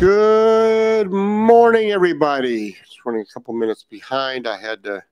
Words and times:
Good 0.00 1.12
morning, 1.12 1.92
everybody. 1.92 2.72
Just 2.72 3.04
running 3.06 3.22
a 3.22 3.32
couple 3.32 3.54
minutes 3.54 3.84
behind. 3.84 4.48
I 4.48 4.60
had 4.60 4.82
to 4.84 5.04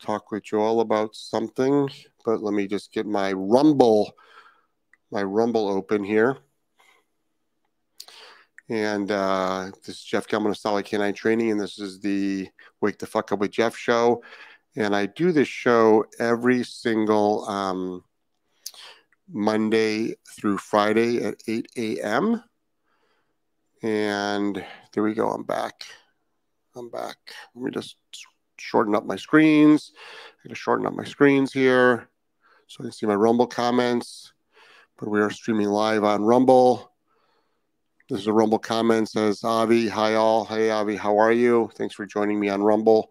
talk 0.00 0.32
with 0.32 0.50
you 0.50 0.58
all 0.58 0.80
about 0.80 1.14
something, 1.14 1.88
but 2.24 2.42
let 2.42 2.52
me 2.52 2.66
just 2.66 2.92
get 2.92 3.06
my 3.06 3.32
Rumble, 3.32 4.12
my 5.12 5.22
Rumble 5.22 5.68
open 5.68 6.02
here. 6.02 6.38
And 8.68 9.10
uh, 9.12 9.70
this 9.86 9.98
is 9.98 10.02
Jeff 10.02 10.26
Gellman 10.26 10.50
of 10.50 10.58
Solid 10.58 10.84
K9 10.84 11.14
Training, 11.14 11.52
and 11.52 11.60
this 11.60 11.78
is 11.78 12.00
the 12.00 12.48
Wake 12.80 12.98
the 12.98 13.06
Fuck 13.06 13.30
Up 13.30 13.38
with 13.38 13.52
Jeff 13.52 13.76
show. 13.76 14.24
And 14.74 14.94
I 14.94 15.06
do 15.06 15.30
this 15.30 15.48
show 15.48 16.04
every 16.18 16.64
single 16.64 17.48
um, 17.48 18.02
Monday 19.30 20.16
through 20.36 20.58
Friday 20.58 21.24
at 21.24 21.36
8 21.46 21.68
a.m. 21.76 22.42
And 23.82 24.64
there 24.92 25.02
we 25.02 25.14
go. 25.14 25.28
I'm 25.28 25.44
back. 25.44 25.84
I'm 26.74 26.90
back. 26.90 27.16
Let 27.54 27.64
me 27.64 27.70
just 27.70 27.96
shorten 28.58 28.94
up 28.94 29.04
my 29.04 29.16
screens. 29.16 29.92
I'm 29.94 30.48
going 30.48 30.54
to 30.54 30.58
shorten 30.58 30.86
up 30.86 30.94
my 30.94 31.04
screens 31.04 31.52
here 31.52 32.08
so 32.66 32.78
I 32.80 32.84
can 32.84 32.92
see 32.92 33.06
my 33.06 33.14
Rumble 33.14 33.46
comments. 33.46 34.32
But 34.98 35.10
we 35.10 35.20
are 35.20 35.30
streaming 35.30 35.68
live 35.68 36.04
on 36.04 36.24
Rumble. 36.24 36.90
This 38.08 38.20
is 38.20 38.26
a 38.28 38.32
Rumble 38.32 38.58
comment 38.58 39.10
says, 39.10 39.42
Avi, 39.44 39.88
hi 39.88 40.14
all. 40.14 40.44
Hey, 40.44 40.70
Avi, 40.70 40.96
how 40.96 41.18
are 41.18 41.32
you? 41.32 41.70
Thanks 41.74 41.94
for 41.94 42.06
joining 42.06 42.40
me 42.40 42.48
on 42.48 42.62
Rumble. 42.62 43.10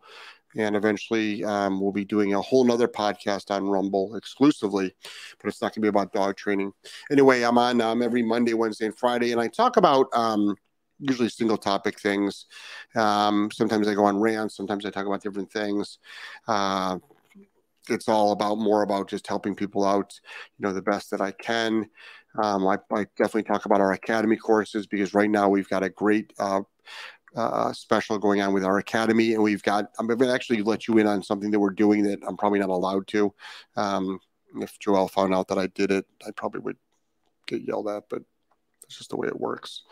And 0.57 0.75
eventually 0.75 1.43
um, 1.43 1.81
we'll 1.81 1.91
be 1.91 2.05
doing 2.05 2.33
a 2.33 2.41
whole 2.41 2.63
nother 2.63 2.87
podcast 2.87 3.51
on 3.51 3.67
Rumble 3.67 4.15
exclusively, 4.15 4.93
but 5.41 5.49
it's 5.49 5.61
not 5.61 5.69
going 5.73 5.81
to 5.81 5.81
be 5.81 5.87
about 5.87 6.13
dog 6.13 6.37
training. 6.37 6.71
Anyway, 7.11 7.43
I'm 7.43 7.57
on 7.57 7.81
um, 7.81 8.01
every 8.01 8.23
Monday, 8.23 8.53
Wednesday, 8.53 8.85
and 8.85 8.97
Friday, 8.97 9.31
and 9.31 9.41
I 9.41 9.47
talk 9.47 9.77
about 9.77 10.07
um, 10.13 10.55
usually 10.99 11.29
single 11.29 11.57
topic 11.57 11.99
things. 11.99 12.45
Um, 12.95 13.49
sometimes 13.51 13.87
I 13.87 13.93
go 13.93 14.05
on 14.05 14.19
rants, 14.19 14.55
sometimes 14.55 14.85
I 14.85 14.89
talk 14.89 15.05
about 15.05 15.21
different 15.21 15.51
things. 15.51 15.99
Uh, 16.47 16.99
it's 17.89 18.07
all 18.07 18.31
about 18.31 18.57
more 18.57 18.81
about 18.81 19.09
just 19.09 19.27
helping 19.27 19.55
people 19.55 19.85
out, 19.85 20.19
you 20.57 20.65
know, 20.65 20.73
the 20.73 20.81
best 20.81 21.11
that 21.11 21.21
I 21.21 21.31
can. 21.31 21.89
Um, 22.41 22.67
I, 22.67 22.77
I, 22.91 23.05
definitely 23.15 23.43
talk 23.43 23.65
about 23.65 23.79
our 23.79 23.93
academy 23.93 24.35
courses 24.35 24.87
because 24.87 25.13
right 25.13 25.29
now 25.29 25.47
we've 25.47 25.69
got 25.69 25.83
a 25.83 25.89
great 25.89 26.33
uh, 26.37 26.61
uh, 27.35 27.73
special 27.73 28.17
going 28.17 28.41
on 28.41 28.53
with 28.53 28.63
our 28.63 28.77
academy, 28.77 29.33
and 29.33 29.43
we've 29.43 29.63
got. 29.63 29.91
I'm 29.99 30.07
going 30.07 30.19
to 30.19 30.33
actually 30.33 30.61
let 30.61 30.87
you 30.87 30.97
in 30.97 31.07
on 31.07 31.23
something 31.23 31.51
that 31.51 31.59
we're 31.59 31.69
doing 31.71 32.03
that 32.03 32.19
I'm 32.27 32.37
probably 32.37 32.59
not 32.59 32.69
allowed 32.69 33.07
to. 33.07 33.33
Um, 33.75 34.19
if 34.57 34.79
Joel 34.79 35.07
found 35.07 35.33
out 35.33 35.47
that 35.49 35.57
I 35.57 35.67
did 35.67 35.91
it, 35.91 36.05
I 36.25 36.31
probably 36.31 36.61
would 36.61 36.77
get 37.47 37.61
yelled 37.61 37.89
at, 37.89 38.03
but 38.09 38.23
it's 38.83 38.97
just 38.97 39.09
the 39.09 39.17
way 39.17 39.27
it 39.27 39.39
works. 39.39 39.83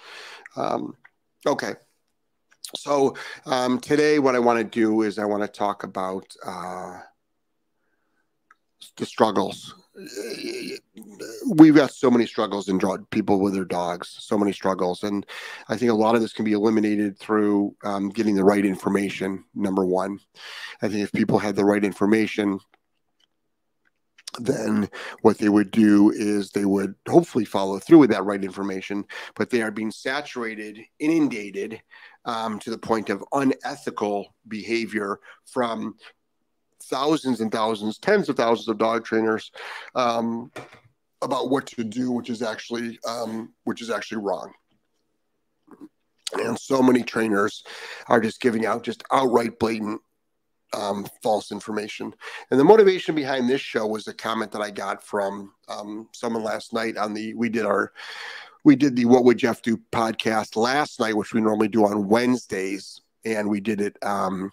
Um, 0.55 0.95
okay. 1.45 1.73
So 2.75 3.15
um, 3.45 3.79
today, 3.79 4.19
what 4.19 4.35
I 4.35 4.39
want 4.39 4.59
to 4.59 4.63
do 4.63 5.01
is 5.01 5.19
I 5.19 5.25
want 5.25 5.43
to 5.43 5.47
talk 5.47 5.83
about 5.83 6.33
uh, 6.45 6.99
the 8.97 9.05
struggles 9.05 9.75
we've 11.55 11.75
got 11.75 11.93
so 11.93 12.09
many 12.09 12.25
struggles 12.25 12.67
in 12.67 12.77
draw 12.79 12.97
people 13.11 13.39
with 13.39 13.53
their 13.53 13.65
dogs 13.65 14.15
so 14.19 14.37
many 14.37 14.51
struggles. 14.51 15.03
And 15.03 15.25
i 15.69 15.77
think 15.77 15.91
a 15.91 15.95
lot 15.95 16.15
of 16.15 16.21
this 16.21 16.33
can 16.33 16.45
be 16.45 16.53
eliminated 16.53 17.17
through 17.19 17.75
um, 17.83 18.09
getting 18.09 18.35
the 18.35 18.43
right 18.43 18.65
information 18.65 19.43
number 19.53 19.85
one. 19.85 20.19
I 20.81 20.87
think 20.87 21.01
if 21.01 21.11
people 21.11 21.37
had 21.37 21.55
the 21.55 21.65
right 21.65 21.83
information 21.83 22.59
then 24.39 24.89
what 25.21 25.37
they 25.37 25.49
would 25.49 25.69
do 25.69 26.11
is 26.11 26.49
they 26.49 26.65
would 26.65 26.95
hopefully 27.07 27.45
follow 27.45 27.77
through 27.77 27.99
with 27.99 28.09
that 28.09 28.25
right 28.25 28.43
information 28.43 29.05
but 29.35 29.51
they 29.51 29.61
are 29.61 29.69
being 29.69 29.91
saturated 29.91 30.79
inundated 30.99 31.79
um, 32.25 32.57
to 32.57 32.71
the 32.71 32.77
point 32.77 33.09
of 33.09 33.23
unethical 33.33 34.33
behavior 34.47 35.19
from 35.45 35.95
thousands 36.89 37.41
and 37.41 37.51
thousands, 37.51 37.97
tens 37.97 38.29
of 38.29 38.35
thousands 38.35 38.67
of 38.67 38.77
dog 38.77 39.05
trainers 39.05 39.51
um, 39.95 40.51
about 41.21 41.49
what 41.49 41.65
to 41.67 41.83
do, 41.83 42.11
which 42.11 42.29
is 42.29 42.41
actually 42.41 42.99
um, 43.07 43.53
which 43.63 43.81
is 43.81 43.89
actually 43.89 44.21
wrong. 44.21 44.53
And 46.33 46.57
so 46.59 46.81
many 46.81 47.03
trainers 47.03 47.63
are 48.07 48.19
just 48.19 48.41
giving 48.41 48.65
out 48.65 48.83
just 48.83 49.03
outright 49.11 49.59
blatant 49.59 50.01
um, 50.73 51.05
false 51.21 51.51
information. 51.51 52.13
And 52.49 52.59
the 52.59 52.63
motivation 52.63 53.15
behind 53.15 53.47
this 53.47 53.61
show 53.61 53.85
was 53.85 54.07
a 54.07 54.13
comment 54.13 54.51
that 54.51 54.61
I 54.61 54.71
got 54.71 55.03
from 55.03 55.53
um, 55.67 56.09
someone 56.13 56.43
last 56.43 56.73
night 56.73 56.97
on 56.97 57.13
the 57.13 57.33
we 57.35 57.49
did 57.49 57.65
our 57.65 57.91
we 58.63 58.75
did 58.75 58.95
the 58.95 59.05
What 59.05 59.25
Would 59.25 59.37
Jeff 59.37 59.61
Do 59.61 59.77
podcast 59.91 60.55
last 60.55 60.99
night, 60.99 61.15
which 61.15 61.33
we 61.33 61.41
normally 61.41 61.67
do 61.67 61.85
on 61.85 62.07
Wednesdays, 62.07 63.01
and 63.25 63.49
we 63.49 63.59
did 63.59 63.81
it 63.81 63.97
um, 64.01 64.51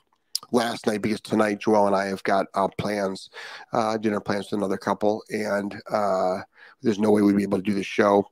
last 0.53 0.87
night 0.87 1.03
because 1.03 1.21
tonight 1.21 1.61
Joel 1.61 1.87
and 1.87 1.97
I 1.97 2.07
have 2.07 2.23
got 2.23 2.47
uh, 2.55 2.69
plans, 2.79 3.31
uh, 3.73 3.97
dinner 3.99 4.21
plans 4.21 4.51
with 4.51 4.59
another 4.59 4.77
couple, 4.77 5.23
and 5.31 5.75
uh, 5.91 6.41
there's 6.83 6.99
no 6.99 7.11
way 7.11 7.23
we'd 7.23 7.37
be 7.37 7.43
able 7.43 7.59
to 7.59 7.65
do 7.65 7.75
the 7.75 7.83
show. 7.83 8.27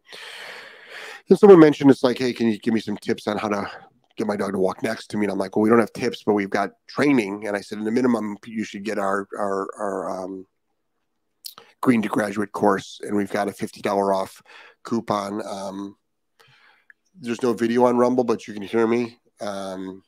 And 1.28 1.38
someone 1.38 1.60
mentioned 1.60 1.90
it's 1.90 2.02
like, 2.02 2.18
hey, 2.18 2.32
can 2.32 2.48
you 2.48 2.58
give 2.58 2.74
me 2.74 2.80
some 2.80 2.96
tips 2.96 3.26
on 3.26 3.36
how 3.36 3.48
to 3.48 3.70
get 4.16 4.26
my 4.26 4.36
dog 4.36 4.52
to 4.52 4.58
walk 4.58 4.82
next 4.82 5.08
to 5.08 5.16
me? 5.16 5.26
And 5.26 5.32
I'm 5.32 5.38
like, 5.38 5.56
well, 5.56 5.62
we 5.62 5.68
don't 5.68 5.78
have 5.78 5.92
tips, 5.92 6.22
but 6.24 6.32
we've 6.32 6.50
got 6.50 6.70
training. 6.88 7.46
And 7.46 7.56
I 7.56 7.60
said, 7.60 7.78
in 7.78 7.84
the 7.84 7.90
minimum, 7.90 8.36
you 8.46 8.64
should 8.64 8.84
get 8.84 8.98
our 8.98 9.28
our 9.38 9.68
our 9.78 10.24
um, 10.24 10.46
green 11.80 12.02
to 12.02 12.08
graduate 12.08 12.52
course, 12.52 13.00
and 13.02 13.16
we've 13.16 13.30
got 13.30 13.48
a 13.48 13.52
fifty 13.52 13.82
dollar 13.82 14.12
off 14.12 14.42
coupon. 14.84 15.42
Um, 15.46 15.96
there's 17.20 17.42
no 17.42 17.52
video 17.52 17.84
on 17.84 17.98
Rumble, 17.98 18.24
but 18.24 18.46
you 18.46 18.54
can 18.54 18.62
hear 18.62 18.86
me. 18.86 19.18
Um, 19.40 20.02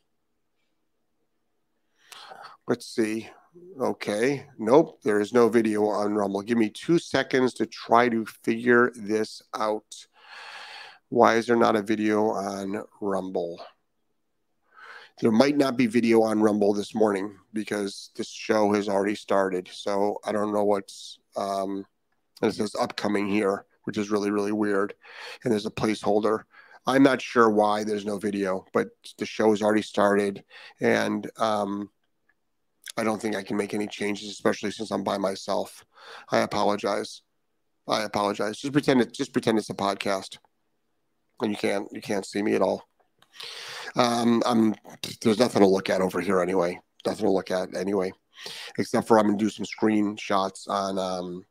Let's 2.70 2.86
see. 2.86 3.28
Okay. 3.80 4.46
Nope. 4.56 5.00
There 5.02 5.20
is 5.20 5.32
no 5.32 5.48
video 5.48 5.86
on 5.86 6.14
Rumble. 6.14 6.40
Give 6.40 6.56
me 6.56 6.70
two 6.70 7.00
seconds 7.00 7.52
to 7.54 7.66
try 7.66 8.08
to 8.08 8.24
figure 8.24 8.92
this 8.94 9.42
out. 9.58 10.06
Why 11.08 11.34
is 11.34 11.48
there 11.48 11.56
not 11.56 11.74
a 11.74 11.82
video 11.82 12.26
on 12.28 12.84
Rumble? 13.00 13.60
There 15.20 15.32
might 15.32 15.56
not 15.56 15.76
be 15.76 15.88
video 15.88 16.22
on 16.22 16.42
Rumble 16.42 16.72
this 16.72 16.94
morning 16.94 17.34
because 17.52 18.12
this 18.14 18.28
show 18.28 18.72
has 18.72 18.88
already 18.88 19.16
started. 19.16 19.68
So 19.72 20.20
I 20.24 20.30
don't 20.30 20.54
know 20.54 20.62
what's 20.62 21.18
um 21.36 21.84
it 22.40 22.52
says 22.52 22.76
upcoming 22.80 23.26
here, 23.26 23.64
which 23.82 23.98
is 23.98 24.12
really, 24.12 24.30
really 24.30 24.52
weird. 24.52 24.94
And 25.42 25.52
there's 25.52 25.66
a 25.66 25.72
placeholder. 25.72 26.44
I'm 26.86 27.02
not 27.02 27.20
sure 27.20 27.50
why 27.50 27.82
there's 27.82 28.06
no 28.06 28.18
video, 28.18 28.64
but 28.72 28.90
the 29.18 29.26
show 29.26 29.50
has 29.50 29.60
already 29.60 29.82
started. 29.82 30.44
And 30.80 31.28
um 31.36 31.90
I 32.96 33.04
don't 33.04 33.20
think 33.20 33.36
I 33.36 33.42
can 33.42 33.56
make 33.56 33.74
any 33.74 33.86
changes, 33.86 34.30
especially 34.30 34.70
since 34.70 34.90
I'm 34.90 35.04
by 35.04 35.18
myself. 35.18 35.84
I 36.30 36.40
apologize. 36.40 37.22
I 37.88 38.02
apologize. 38.02 38.58
Just 38.58 38.72
pretend 38.72 39.00
it. 39.00 39.12
Just 39.12 39.32
pretend 39.32 39.58
it's 39.58 39.70
a 39.70 39.74
podcast, 39.74 40.38
and 41.40 41.50
you 41.50 41.56
can't 41.56 41.88
you 41.92 42.00
can't 42.00 42.26
see 42.26 42.42
me 42.42 42.54
at 42.54 42.62
all. 42.62 42.88
Um, 43.96 44.42
I'm 44.46 44.74
there's 45.22 45.38
nothing 45.38 45.62
to 45.62 45.68
look 45.68 45.90
at 45.90 46.00
over 46.00 46.20
here 46.20 46.40
anyway. 46.40 46.78
Nothing 47.06 47.26
to 47.26 47.32
look 47.32 47.50
at 47.50 47.74
anyway, 47.76 48.12
except 48.78 49.08
for 49.08 49.18
I'm 49.18 49.26
gonna 49.26 49.38
do 49.38 49.50
some 49.50 49.66
screenshots 49.66 50.68
on 50.68 50.98
um, 50.98 51.44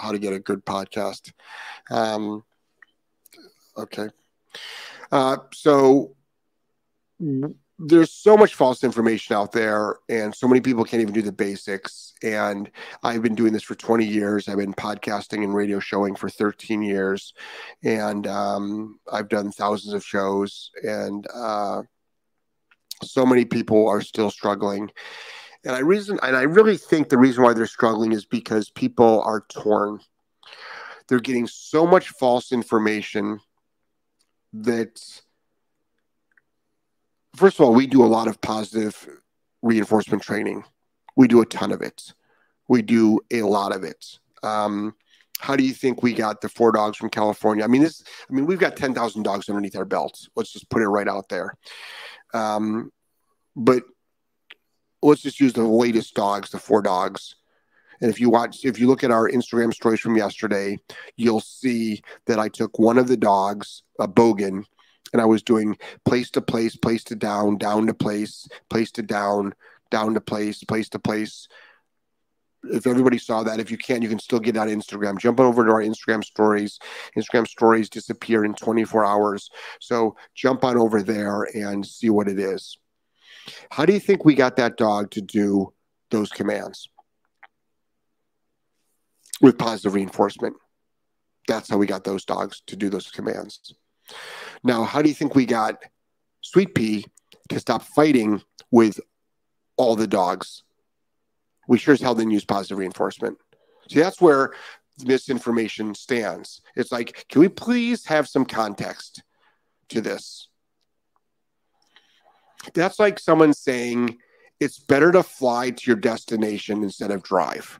how 0.00 0.12
to 0.12 0.18
get 0.18 0.32
a 0.32 0.40
good 0.40 0.64
podcast. 0.64 1.32
Um, 1.90 2.44
okay. 3.76 4.08
Uh, 5.12 5.36
so 5.52 6.16
there's 7.78 8.12
so 8.12 8.36
much 8.36 8.54
false 8.54 8.84
information 8.84 9.34
out 9.34 9.50
there 9.50 9.96
and 10.08 10.34
so 10.34 10.46
many 10.46 10.60
people 10.60 10.84
can't 10.84 11.00
even 11.00 11.14
do 11.14 11.22
the 11.22 11.32
basics. 11.32 12.14
And 12.22 12.70
i've 13.02 13.22
been 13.22 13.34
doing 13.34 13.52
this 13.52 13.62
for 13.62 13.74
20 13.74 14.04
years. 14.04 14.48
I've 14.48 14.58
been 14.58 14.74
podcasting 14.74 15.42
and 15.42 15.54
radio 15.54 15.80
showing 15.80 16.14
for 16.14 16.28
13 16.28 16.82
years. 16.82 17.34
And 17.82 18.26
um, 18.26 19.00
i've 19.12 19.28
done 19.28 19.50
thousands 19.50 19.92
of 19.92 20.04
shows. 20.04 20.70
And 20.82 21.26
uh, 21.34 21.82
so 23.02 23.26
many 23.26 23.44
people 23.44 23.88
are 23.88 24.02
still 24.02 24.30
struggling. 24.30 24.90
And 25.64 25.74
i 25.74 25.80
reason 25.80 26.18
and 26.22 26.36
i 26.36 26.42
really 26.42 26.76
think 26.76 27.08
the 27.08 27.18
reason 27.18 27.42
why 27.42 27.54
they're 27.54 27.66
struggling 27.66 28.12
is 28.12 28.24
because 28.24 28.70
people 28.70 29.22
are 29.22 29.44
torn. 29.52 29.98
They're 31.08 31.20
getting 31.20 31.48
so 31.48 31.86
much 31.86 32.10
false 32.10 32.52
information 32.52 33.40
that 34.54 35.02
first 37.34 37.58
of 37.58 37.66
all, 37.66 37.74
we 37.74 37.86
do 37.86 38.04
a 38.04 38.06
lot 38.06 38.28
of 38.28 38.40
positive 38.40 39.08
reinforcement 39.62 40.22
training. 40.22 40.64
We 41.16 41.28
do 41.28 41.40
a 41.40 41.46
ton 41.46 41.72
of 41.72 41.82
it. 41.82 42.12
We 42.68 42.82
do 42.82 43.20
a 43.30 43.42
lot 43.42 43.74
of 43.74 43.84
it. 43.84 44.18
Um, 44.42 44.94
how 45.40 45.56
do 45.56 45.64
you 45.64 45.74
think 45.74 46.02
we 46.02 46.14
got 46.14 46.40
the 46.40 46.48
four 46.48 46.72
dogs 46.72 46.96
from 46.96 47.10
California? 47.10 47.64
I 47.64 47.66
mean, 47.66 47.82
this. 47.82 48.02
I 48.28 48.32
mean, 48.32 48.46
we've 48.46 48.58
got 48.58 48.76
ten 48.76 48.94
thousand 48.94 49.24
dogs 49.24 49.48
underneath 49.48 49.76
our 49.76 49.84
belts. 49.84 50.28
Let's 50.36 50.52
just 50.52 50.70
put 50.70 50.82
it 50.82 50.88
right 50.88 51.08
out 51.08 51.28
there. 51.28 51.54
Um, 52.32 52.92
but 53.56 53.82
let's 55.02 55.22
just 55.22 55.40
use 55.40 55.52
the 55.52 55.64
latest 55.64 56.14
dogs, 56.14 56.50
the 56.50 56.58
four 56.58 56.82
dogs. 56.82 57.36
And 58.00 58.10
if 58.10 58.20
you 58.20 58.30
watch, 58.30 58.64
if 58.64 58.78
you 58.78 58.86
look 58.86 59.04
at 59.04 59.10
our 59.10 59.28
Instagram 59.28 59.72
stories 59.72 60.00
from 60.00 60.16
yesterday, 60.16 60.78
you'll 61.16 61.40
see 61.40 62.02
that 62.26 62.38
I 62.38 62.48
took 62.48 62.78
one 62.78 62.98
of 62.98 63.08
the 63.08 63.16
dogs, 63.16 63.82
a 64.00 64.08
Bogan, 64.08 64.64
and 65.12 65.20
I 65.20 65.26
was 65.26 65.42
doing 65.42 65.76
place 66.04 66.30
to 66.30 66.40
place, 66.40 66.76
place 66.76 67.04
to 67.04 67.14
down, 67.14 67.58
down 67.58 67.86
to 67.86 67.94
place, 67.94 68.48
place 68.68 68.90
to 68.92 69.02
down, 69.02 69.54
down 69.90 70.14
to 70.14 70.20
place, 70.20 70.64
place 70.64 70.88
to 70.90 70.98
place. 70.98 71.48
If 72.64 72.86
everybody 72.86 73.18
saw 73.18 73.42
that, 73.42 73.60
if 73.60 73.70
you 73.70 73.76
can, 73.76 74.00
you 74.00 74.08
can 74.08 74.18
still 74.18 74.40
get 74.40 74.56
on 74.56 74.68
Instagram. 74.68 75.18
Jump 75.18 75.38
on 75.38 75.46
over 75.46 75.64
to 75.64 75.70
our 75.70 75.82
Instagram 75.82 76.24
stories. 76.24 76.78
Instagram 77.16 77.46
stories 77.46 77.90
disappear 77.90 78.44
in 78.44 78.54
24 78.54 79.04
hours. 79.04 79.50
So 79.80 80.16
jump 80.34 80.64
on 80.64 80.78
over 80.78 81.02
there 81.02 81.42
and 81.42 81.86
see 81.86 82.08
what 82.08 82.28
it 82.28 82.38
is. 82.38 82.78
How 83.70 83.84
do 83.84 83.92
you 83.92 84.00
think 84.00 84.24
we 84.24 84.34
got 84.34 84.56
that 84.56 84.76
dog 84.76 85.10
to 85.12 85.20
do 85.20 85.74
those 86.10 86.30
commands? 86.30 86.88
With 89.40 89.58
positive 89.58 89.94
reinforcement. 89.94 90.56
That's 91.46 91.68
how 91.68 91.76
we 91.76 91.86
got 91.86 92.04
those 92.04 92.24
dogs 92.24 92.62
to 92.68 92.76
do 92.76 92.88
those 92.88 93.10
commands. 93.10 93.74
Now, 94.64 94.84
how 94.84 95.02
do 95.02 95.08
you 95.08 95.14
think 95.14 95.34
we 95.34 95.44
got 95.44 95.82
Sweet 96.40 96.74
Pea 96.74 97.04
to 97.50 97.60
stop 97.60 97.82
fighting 97.82 98.42
with 98.70 98.98
all 99.76 99.94
the 99.94 100.06
dogs? 100.06 100.62
We 101.68 101.78
sure 101.78 101.94
as 101.94 102.00
hell 102.00 102.14
didn't 102.14 102.32
use 102.32 102.44
positive 102.46 102.78
reinforcement. 102.78 103.38
See, 103.90 104.00
that's 104.00 104.20
where 104.20 104.54
misinformation 105.02 105.94
stands. 105.94 106.62
It's 106.74 106.90
like, 106.90 107.26
can 107.28 107.42
we 107.42 107.48
please 107.48 108.06
have 108.06 108.26
some 108.26 108.46
context 108.46 109.22
to 109.90 110.00
this? 110.00 110.48
That's 112.72 112.98
like 112.98 113.18
someone 113.18 113.52
saying 113.52 114.16
it's 114.60 114.78
better 114.78 115.12
to 115.12 115.22
fly 115.22 115.70
to 115.70 115.82
your 115.86 115.96
destination 115.96 116.82
instead 116.82 117.10
of 117.10 117.22
drive. 117.22 117.78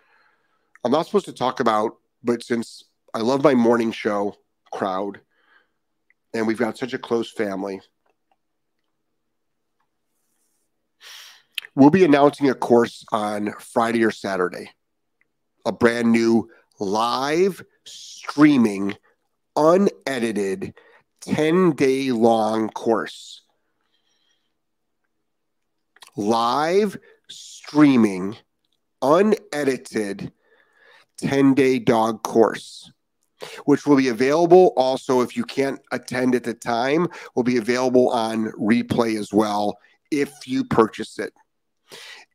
i'm 0.83 0.92
not 0.92 1.07
supposed 1.07 1.25
to 1.25 1.33
talk 1.33 1.60
about 1.60 1.98
but 2.24 2.44
since 2.44 2.83
i 3.16 3.19
love 3.19 3.44
my 3.44 3.56
morning 3.56 3.92
show 3.92 4.36
crowd, 4.71 5.19
and 6.33 6.48
we've 6.48 6.57
got 6.57 6.77
such 6.77 6.94
a 6.94 7.00
close 7.00 7.31
family. 7.31 7.81
We'll 11.75 11.89
be 11.89 12.04
announcing 12.04 12.50
a 12.50 12.56
course 12.56 13.06
on 13.12 13.54
Friday 13.60 14.04
or 14.04 14.12
Saturday, 14.12 14.71
a 15.66 15.71
brand 15.71 16.12
new 16.12 16.50
live 16.80 17.63
streaming, 17.86 18.95
unedited, 19.56 20.74
10 21.21 21.71
day 21.71 22.12
long 22.12 22.69
course. 22.69 23.42
Live 26.16 26.98
streaming, 27.30 28.36
unedited, 29.01 30.33
10 31.18 31.54
day 31.54 31.80
dog 31.80 32.24
course 32.24 32.92
which 33.66 33.86
will 33.86 33.98
be 33.98 34.10
available 34.10 34.74
also 34.78 35.22
if 35.22 35.36
you 35.36 35.44
can't 35.44 35.80
attend 35.92 36.36
at 36.36 36.44
the 36.44 36.54
time, 36.54 37.08
will 37.36 37.44
be 37.44 37.58
available 37.58 38.10
on 38.10 38.52
replay 38.52 39.20
as 39.20 39.34
well 39.34 39.78
if 40.12 40.48
you 40.48 40.64
purchase 40.64 41.20
it. 41.20 41.34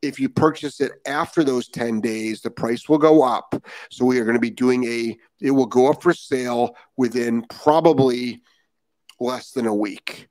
If 0.03 0.21
you 0.21 0.29
purchase 0.29 0.81
it 0.81 0.93
after 1.07 1.45
those 1.45 1.69
10 1.69 2.01
days, 2.01 2.43
the 2.43 2.51
price 2.51 2.89
will 2.89 2.99
go 2.99 3.23
up. 3.23 3.55
So 3.91 4.05
we 4.05 4.19
are 4.19 4.25
going 4.25 4.35
to 4.35 4.41
be 4.41 4.51
doing 4.51 4.85
a, 4.85 5.17
it 5.41 5.51
will 5.51 5.67
go 5.67 5.91
up 5.91 6.03
for 6.03 6.13
sale 6.13 6.77
within 6.97 7.43
probably 7.49 8.43
less 9.19 9.53
than 9.53 9.67
a 9.67 9.75
week. 9.75 10.29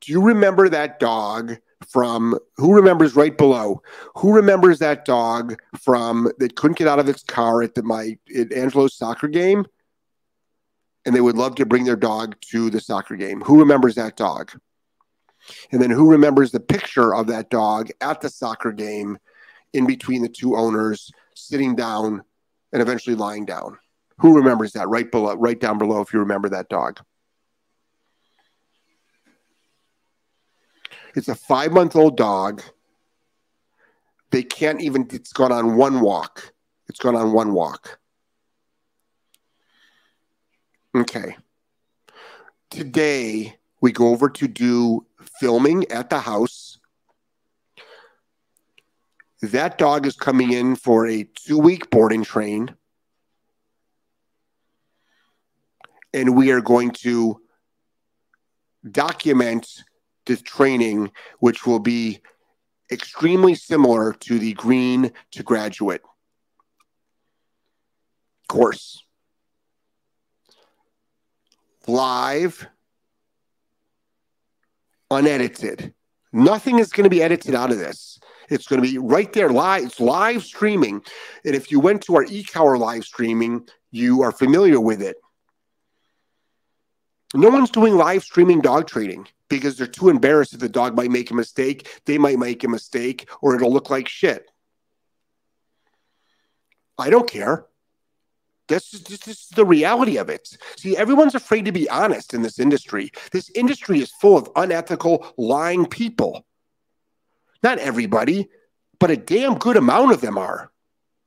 Do 0.00 0.12
you 0.12 0.22
remember 0.22 0.68
that 0.68 0.98
dog 0.98 1.58
from 1.88 2.38
who 2.56 2.74
remembers 2.74 3.16
right 3.16 3.36
below? 3.36 3.82
Who 4.16 4.32
remembers 4.32 4.78
that 4.78 5.04
dog 5.04 5.56
from 5.80 6.30
that 6.38 6.56
couldn't 6.56 6.78
get 6.78 6.88
out 6.88 6.98
of 6.98 7.08
its 7.08 7.22
car 7.22 7.62
at 7.62 7.74
the 7.74 7.82
my 7.82 8.18
at 8.36 8.52
Angelo's 8.52 8.96
soccer 8.96 9.28
game? 9.28 9.66
And 11.06 11.14
they 11.14 11.20
would 11.20 11.36
love 11.36 11.54
to 11.56 11.66
bring 11.66 11.84
their 11.84 11.96
dog 11.96 12.36
to 12.50 12.68
the 12.68 12.80
soccer 12.80 13.16
game. 13.16 13.40
Who 13.40 13.60
remembers 13.60 13.94
that 13.94 14.16
dog? 14.16 14.52
And 15.72 15.80
then 15.80 15.90
who 15.90 16.10
remembers 16.10 16.52
the 16.52 16.60
picture 16.60 17.14
of 17.14 17.26
that 17.28 17.48
dog 17.48 17.88
at 18.00 18.20
the 18.20 18.28
soccer 18.28 18.72
game 18.72 19.18
in 19.72 19.86
between 19.86 20.20
the 20.22 20.28
two 20.28 20.56
owners 20.56 21.10
sitting 21.34 21.74
down 21.74 22.22
and 22.72 22.82
eventually 22.82 23.16
lying 23.16 23.46
down? 23.46 23.78
Who 24.18 24.36
remembers 24.36 24.72
that 24.72 24.88
right 24.88 25.10
below, 25.10 25.34
right 25.36 25.58
down 25.58 25.78
below 25.78 26.02
if 26.02 26.12
you 26.12 26.20
remember 26.20 26.50
that 26.50 26.68
dog? 26.68 27.00
It's 31.14 31.28
a 31.28 31.34
five 31.34 31.72
month 31.72 31.96
old 31.96 32.16
dog. 32.16 32.62
They 34.30 34.42
can't 34.42 34.80
even, 34.80 35.08
it's 35.10 35.32
gone 35.32 35.52
on 35.52 35.76
one 35.76 36.00
walk. 36.00 36.52
It's 36.88 37.00
gone 37.00 37.16
on 37.16 37.32
one 37.32 37.52
walk. 37.52 37.98
Okay. 40.94 41.36
Today, 42.70 43.56
we 43.80 43.92
go 43.92 44.08
over 44.08 44.28
to 44.28 44.46
do 44.48 45.06
filming 45.40 45.90
at 45.90 46.10
the 46.10 46.20
house. 46.20 46.78
That 49.42 49.78
dog 49.78 50.06
is 50.06 50.16
coming 50.16 50.52
in 50.52 50.76
for 50.76 51.06
a 51.06 51.24
two 51.34 51.58
week 51.58 51.90
boarding 51.90 52.22
train. 52.22 52.74
And 56.12 56.36
we 56.36 56.50
are 56.50 56.60
going 56.60 56.90
to 57.02 57.40
document 58.88 59.84
the 60.36 60.42
training, 60.42 61.10
which 61.38 61.66
will 61.66 61.78
be 61.78 62.20
extremely 62.90 63.54
similar 63.54 64.12
to 64.12 64.38
the 64.38 64.52
green 64.54 65.12
to 65.32 65.42
graduate 65.42 66.02
course. 68.50 69.04
Live, 71.86 72.68
unedited. 75.10 75.94
Nothing 76.32 76.80
is 76.80 76.90
going 76.90 77.04
to 77.04 77.10
be 77.10 77.22
edited 77.22 77.54
out 77.54 77.70
of 77.70 77.78
this. 77.78 78.18
It's 78.48 78.66
going 78.66 78.82
to 78.82 78.88
be 78.88 78.98
right 78.98 79.32
there 79.32 79.50
live. 79.50 79.84
It's 79.84 80.00
live 80.00 80.42
streaming. 80.42 81.02
And 81.44 81.54
if 81.54 81.70
you 81.70 81.78
went 81.78 82.02
to 82.02 82.16
our 82.16 82.24
e-collar 82.24 82.76
live 82.76 83.04
streaming, 83.04 83.68
you 83.92 84.22
are 84.22 84.32
familiar 84.32 84.80
with 84.80 85.00
it. 85.00 85.16
No 87.34 87.48
one's 87.48 87.70
doing 87.70 87.96
live 87.96 88.24
streaming 88.24 88.60
dog 88.60 88.88
training 88.88 89.28
because 89.48 89.76
they're 89.76 89.86
too 89.86 90.08
embarrassed 90.08 90.52
that 90.52 90.58
the 90.58 90.68
dog 90.68 90.96
might 90.96 91.10
make 91.10 91.30
a 91.30 91.34
mistake. 91.34 91.88
They 92.04 92.18
might 92.18 92.38
make 92.38 92.64
a 92.64 92.68
mistake 92.68 93.28
or 93.40 93.54
it'll 93.54 93.72
look 93.72 93.90
like 93.90 94.08
shit. 94.08 94.50
I 96.98 97.10
don't 97.10 97.28
care. 97.28 97.66
That's 98.68 98.90
just, 98.90 99.08
this 99.08 99.26
is 99.26 99.48
the 99.48 99.64
reality 99.64 100.16
of 100.16 100.28
it. 100.28 100.56
See, 100.76 100.96
everyone's 100.96 101.34
afraid 101.34 101.64
to 101.64 101.72
be 101.72 101.88
honest 101.90 102.34
in 102.34 102.42
this 102.42 102.60
industry. 102.60 103.10
This 103.32 103.50
industry 103.50 104.00
is 104.00 104.12
full 104.12 104.36
of 104.36 104.50
unethical, 104.54 105.26
lying 105.36 105.86
people. 105.86 106.46
Not 107.62 107.78
everybody, 107.78 108.48
but 109.00 109.10
a 109.10 109.16
damn 109.16 109.58
good 109.58 109.76
amount 109.76 110.12
of 110.12 110.20
them 110.20 110.38
are. 110.38 110.70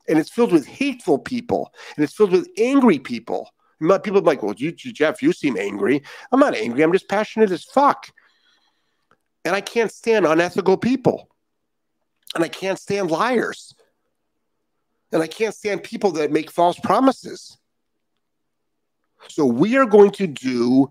And 0.07 0.19
it's 0.19 0.29
filled 0.29 0.51
with 0.51 0.65
hateful 0.65 1.19
people 1.19 1.73
and 1.95 2.03
it's 2.03 2.13
filled 2.13 2.31
with 2.31 2.47
angry 2.57 2.99
people. 2.99 3.49
People 3.79 4.19
are 4.19 4.21
like, 4.21 4.43
well, 4.43 4.53
you, 4.55 4.71
Jeff, 4.71 5.21
you 5.21 5.33
seem 5.33 5.57
angry. 5.57 6.03
I'm 6.31 6.39
not 6.39 6.55
angry. 6.55 6.83
I'm 6.83 6.93
just 6.93 7.09
passionate 7.09 7.51
as 7.51 7.63
fuck. 7.63 8.11
And 9.45 9.55
I 9.55 9.61
can't 9.61 9.91
stand 9.91 10.25
unethical 10.25 10.77
people. 10.77 11.29
And 12.35 12.43
I 12.43 12.47
can't 12.47 12.79
stand 12.79 13.11
liars. 13.11 13.75
And 15.11 15.21
I 15.21 15.27
can't 15.27 15.53
stand 15.53 15.83
people 15.83 16.11
that 16.13 16.31
make 16.31 16.49
false 16.49 16.79
promises. 16.79 17.57
So 19.29 19.45
we 19.45 19.77
are 19.77 19.85
going 19.85 20.11
to 20.11 20.27
do, 20.27 20.89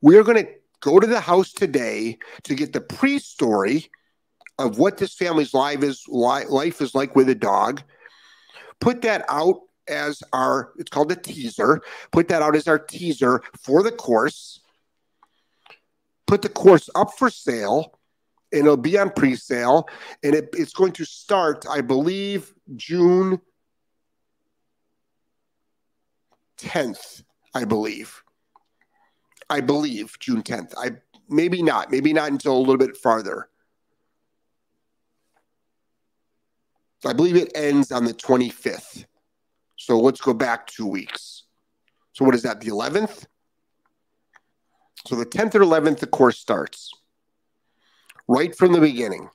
we 0.00 0.16
are 0.16 0.22
going 0.22 0.44
to 0.44 0.50
go 0.80 1.00
to 1.00 1.06
the 1.06 1.20
house 1.20 1.52
today 1.52 2.18
to 2.44 2.54
get 2.54 2.72
the 2.72 2.80
pre 2.80 3.18
story 3.18 3.90
of 4.58 4.78
what 4.78 4.96
this 4.96 5.14
family's 5.14 5.52
life 5.52 5.82
is, 5.82 6.06
life 6.08 6.80
is 6.80 6.94
like 6.94 7.14
with 7.16 7.28
a 7.28 7.34
dog. 7.34 7.82
Put 8.80 9.02
that 9.02 9.24
out 9.28 9.60
as 9.88 10.22
our, 10.32 10.72
it's 10.76 10.90
called 10.90 11.12
a 11.12 11.16
teaser. 11.16 11.80
Put 12.12 12.28
that 12.28 12.42
out 12.42 12.56
as 12.56 12.68
our 12.68 12.78
teaser 12.78 13.42
for 13.60 13.82
the 13.82 13.92
course. 13.92 14.60
Put 16.26 16.42
the 16.42 16.48
course 16.48 16.90
up 16.94 17.16
for 17.16 17.30
sale 17.30 17.98
and 18.52 18.62
it'll 18.62 18.76
be 18.76 18.98
on 18.98 19.10
pre 19.10 19.36
sale. 19.36 19.88
And 20.22 20.34
it, 20.34 20.50
it's 20.52 20.72
going 20.72 20.92
to 20.92 21.04
start, 21.04 21.66
I 21.68 21.80
believe, 21.80 22.52
June 22.74 23.40
10th, 26.58 27.22
I 27.54 27.64
believe. 27.64 28.22
I 29.48 29.60
believe 29.60 30.18
June 30.18 30.42
10th. 30.42 30.74
I 30.76 30.96
maybe 31.28 31.62
not, 31.62 31.90
maybe 31.90 32.12
not 32.12 32.30
until 32.30 32.56
a 32.56 32.58
little 32.58 32.78
bit 32.78 32.96
farther. 32.96 33.48
I 37.04 37.12
believe 37.12 37.36
it 37.36 37.52
ends 37.54 37.92
on 37.92 38.04
the 38.04 38.14
25th. 38.14 39.04
So 39.86 40.00
let's 40.00 40.20
go 40.20 40.34
back 40.34 40.66
two 40.66 40.86
weeks. 40.86 41.44
So 42.12 42.24
what 42.24 42.34
is 42.34 42.42
that? 42.42 42.60
The 42.60 42.70
11th? 42.70 43.24
So 45.06 45.14
the 45.14 45.24
10th 45.24 45.54
or 45.54 45.60
11th, 45.60 46.00
the 46.00 46.08
course 46.08 46.40
starts 46.40 46.90
right 48.26 48.52
from 48.56 48.72
the 48.72 48.80
beginning. 48.80 49.28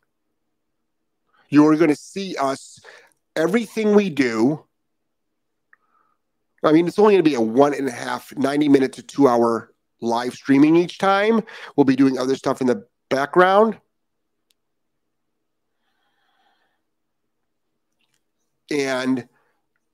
You 1.50 1.65
are 1.67 1.77
going 1.77 1.89
to 1.89 1.96
see 1.96 2.36
us, 2.36 2.81
everything 3.38 3.96
we 3.96 4.10
do 4.10 4.65
I 6.63 6.72
mean, 6.72 6.88
it's 6.88 7.00
only 7.00 7.13
going 7.13 7.24
to 7.24 7.29
be 7.29 7.36
a 7.36 7.41
one 7.41 7.74
and 7.74 7.88
a 7.88 7.91
half, 7.91 8.36
90 8.38 8.70
minute 8.70 8.93
to 8.93 9.01
two 9.01 9.27
hour 9.27 9.74
live 10.00 10.34
streaming 10.34 10.75
each 10.75 11.00
time. 11.00 11.41
We'll 11.75 11.86
be 11.86 11.96
doing 11.96 12.20
other 12.20 12.36
stuff 12.36 12.62
in 12.62 12.67
the 12.67 12.86
background. 13.10 13.79
And 18.70 19.27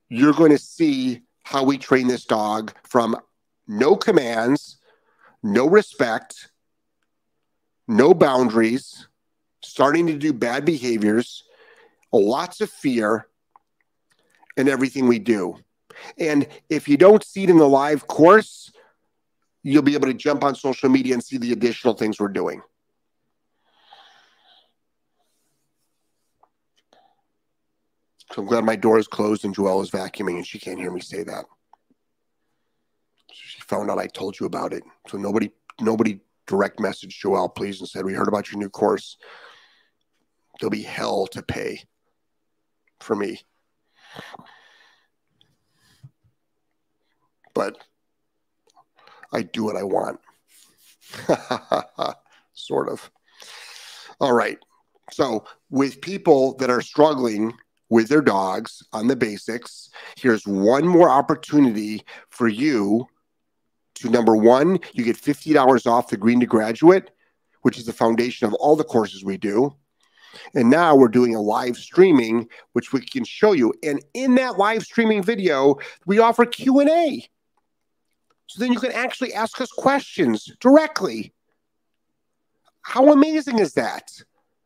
you're 0.09 0.33
going 0.33 0.51
to 0.51 0.57
see 0.57 1.21
how 1.43 1.63
we 1.63 1.77
train 1.77 2.07
this 2.07 2.25
dog 2.25 2.73
from 2.83 3.17
no 3.67 3.95
commands, 3.95 4.77
no 5.43 5.67
respect, 5.67 6.49
no 7.87 8.13
boundaries, 8.13 9.07
starting 9.63 10.07
to 10.07 10.17
do 10.17 10.33
bad 10.33 10.65
behaviors, 10.65 11.43
lots 12.11 12.61
of 12.61 12.69
fear, 12.69 13.27
and 14.55 14.67
everything 14.67 15.07
we 15.07 15.19
do. 15.19 15.55
And 16.17 16.47
if 16.69 16.87
you 16.87 16.97
don't 16.97 17.23
see 17.23 17.43
it 17.43 17.49
in 17.49 17.57
the 17.57 17.67
live 17.67 18.07
course, 18.07 18.71
you'll 19.63 19.83
be 19.83 19.95
able 19.95 20.07
to 20.07 20.13
jump 20.13 20.43
on 20.43 20.55
social 20.55 20.89
media 20.89 21.13
and 21.13 21.23
see 21.23 21.37
the 21.37 21.51
additional 21.51 21.93
things 21.93 22.19
we're 22.19 22.27
doing. 22.29 22.61
So 28.31 28.41
I'm 28.41 28.48
glad 28.48 28.65
my 28.65 28.75
door 28.75 29.00
is 29.00 29.07
closed 29.07 29.46
and 29.46 29.55
Joelle 29.55 29.81
is 29.81 29.91
vacuuming 29.91 30.36
and 30.36 30.48
she 30.48 30.60
can't 30.60 30.79
hear 30.79 30.91
me 30.91 31.01
say 31.01 31.24
that. 31.24 31.46
She 33.31 33.62
found 33.62 33.89
out 33.89 34.00
I 34.00 34.07
told 34.07 34.39
you 34.39 34.46
about 34.46 34.74
it. 34.74 34.84
So 35.07 35.17
nobody 35.17 35.51
nobody 35.79 36.19
direct 36.46 36.79
messaged 36.79 37.22
Joelle, 37.24 37.53
please, 37.53 37.79
and 37.79 37.89
said, 37.89 38.05
We 38.05 38.13
heard 38.13 38.27
about 38.27 38.51
your 38.51 38.60
new 38.60 38.69
course. 38.69 39.17
There'll 40.60 40.72
be 40.72 40.84
hell 40.84 41.27
to 41.27 41.41
pay 41.41 41.84
for 43.00 43.15
me 43.15 43.41
but 47.57 47.75
I 49.34 49.41
do 49.41 49.63
what 49.63 49.75
I 49.75 49.81
want. 49.81 50.19
sort 52.53 52.88
of. 52.88 53.10
All 54.19 54.34
right. 54.34 54.60
So, 55.12 55.46
with 55.72 56.00
people 56.00 56.55
that 56.57 56.69
are 56.69 56.81
struggling 56.81 57.53
with 57.89 58.10
their 58.10 58.22
dogs 58.22 58.84
on 58.94 59.08
the 59.08 59.15
basics, 59.15 59.89
here's 60.17 60.46
one 60.46 60.88
more 60.88 61.10
opportunity 61.10 62.03
for 62.29 62.48
you 62.48 63.08
to 63.96 64.10
number 64.10 64.36
one, 64.36 64.79
you 64.94 65.03
get 65.03 65.17
$50 65.17 65.88
off 65.88 66.10
the 66.10 66.17
Green 66.17 66.39
to 66.39 66.46
Graduate, 66.46 67.10
which 67.62 67.77
is 67.77 67.86
the 67.86 67.94
foundation 67.94 68.48
of 68.48 68.53
all 68.56 68.75
the 68.75 68.84
courses 68.84 69.24
we 69.24 69.38
do. 69.38 69.74
And 70.53 70.70
now 70.70 70.96
we're 70.96 71.08
doing 71.08 71.36
a 71.36 71.41
live 71.41 71.77
streaming, 71.77 72.48
which 72.74 72.94
we 72.94 73.01
can 73.01 73.24
show 73.24 73.53
you. 73.53 73.74
And 73.82 74.03
in 74.13 74.36
that 74.36 74.58
live 74.58 74.84
streaming 74.84 75.24
video, 75.24 75.77
we 76.06 76.20
offer 76.20 76.46
Q&A. 76.46 77.27
So 78.48 78.60
then 78.60 78.72
you 78.72 78.79
can 78.79 78.91
actually 78.91 79.34
ask 79.34 79.60
us 79.60 79.72
questions 79.72 80.50
directly. 80.60 81.34
How 82.82 83.12
amazing 83.12 83.60
is 83.60 83.74
that? 83.74 84.12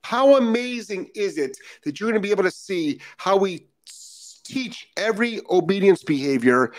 How 0.03 0.38
amazing 0.38 1.10
is 1.15 1.38
it 1.38 1.58
that 1.84 2.00
you're 2.00 2.10
going 2.10 2.22
to 2.22 2.25
be 2.25 2.31
able 2.31 2.43
to 2.43 2.51
see 2.51 3.00
how 3.17 3.38
we 3.38 3.67
teach 4.43 4.89
every 4.98 5.41
obedience 5.50 6.03
behavior, 6.03 6.74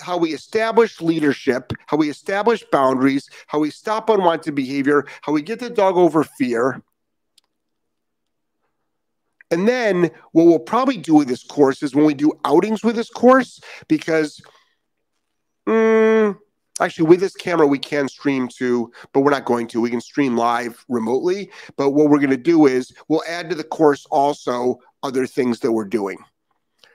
how 0.00 0.16
we 0.16 0.32
establish 0.32 1.00
leadership, 1.00 1.72
how 1.86 1.96
we 1.96 2.10
establish 2.10 2.64
boundaries, 2.70 3.28
how 3.46 3.58
we 3.58 3.70
stop 3.70 4.10
unwanted 4.10 4.54
behavior, 4.54 5.06
how 5.22 5.32
we 5.32 5.42
get 5.42 5.58
the 5.58 5.70
dog 5.70 5.96
over 5.96 6.24
fear. 6.24 6.82
And 9.50 9.66
then 9.66 10.10
what 10.32 10.44
we'll 10.44 10.60
probably 10.60 10.96
do 10.96 11.14
with 11.14 11.26
this 11.26 11.42
course 11.42 11.82
is 11.82 11.94
when 11.94 12.04
we 12.04 12.14
do 12.14 12.32
outings 12.44 12.84
with 12.84 12.96
this 12.96 13.10
course, 13.10 13.60
because– 13.88 14.40
actually, 16.80 17.08
with 17.08 17.20
this 17.20 17.34
camera, 17.34 17.66
we 17.66 17.78
can 17.78 18.08
stream 18.08 18.48
to, 18.56 18.90
but 19.12 19.20
we're 19.20 19.30
not 19.30 19.44
going 19.44 19.66
to. 19.68 19.80
We 19.80 19.90
can 19.90 20.00
stream 20.00 20.36
live 20.36 20.84
remotely. 20.88 21.50
But 21.76 21.90
what 21.90 22.08
we're 22.08 22.18
going 22.18 22.30
to 22.30 22.36
do 22.36 22.66
is 22.66 22.92
we'll 23.08 23.22
add 23.28 23.50
to 23.50 23.56
the 23.56 23.64
course 23.64 24.06
also 24.10 24.78
other 25.02 25.26
things 25.26 25.60
that 25.60 25.72
we're 25.72 25.84
doing. 25.84 26.18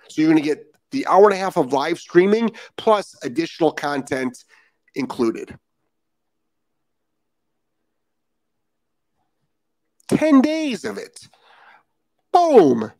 So 0.10 0.22
you're 0.22 0.32
going 0.32 0.42
to 0.42 0.48
get 0.48 0.66
the 0.92 1.06
hour 1.08 1.26
and 1.26 1.34
a 1.34 1.38
half 1.38 1.58
of 1.58 1.74
live 1.74 2.00
streaming 2.00 2.52
plus 2.78 3.16
additional 3.24 3.72
content 3.72 4.44
included. 4.96 5.58
10 10.10 10.42
days 10.42 10.86
of 10.86 10.98
it. 10.98 11.28
Boom. 12.32 12.92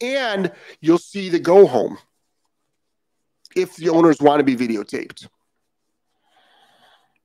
And 0.00 0.52
you'll 0.80 0.98
see 0.98 1.28
the 1.28 1.38
go 1.38 1.66
home 1.66 1.98
if 3.54 3.76
the 3.76 3.90
owners 3.90 4.20
want 4.20 4.40
to 4.40 4.44
be 4.44 4.56
videotaped. 4.56 5.28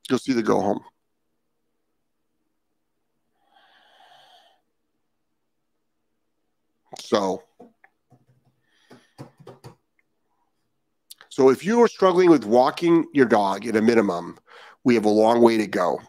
You'll 0.10 0.20
see 0.20 0.34
the 0.34 0.44
go 0.44 0.62
home. 0.62 0.82
So, 7.00 7.44
so 11.30 11.50
if 11.50 11.66
you 11.66 11.82
are 11.82 11.88
struggling 11.88 12.30
with 12.30 12.46
walking 12.46 13.06
your 13.14 13.26
dog 13.26 13.68
at 13.68 13.76
a 13.76 13.82
minimum, 13.82 14.38
we 14.84 14.96
have 14.96 15.06
a 15.06 15.10
long 15.10 15.42
way 15.42 15.58
to 15.58 15.68
go. 15.68 16.00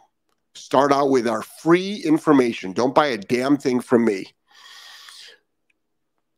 Start 0.54 0.92
out 0.92 1.10
with 1.10 1.26
our 1.26 1.42
free 1.42 1.96
information. 2.04 2.72
Don't 2.72 2.94
buy 2.94 3.08
a 3.08 3.18
damn 3.18 3.56
thing 3.56 3.80
from 3.80 4.04
me. 4.04 4.26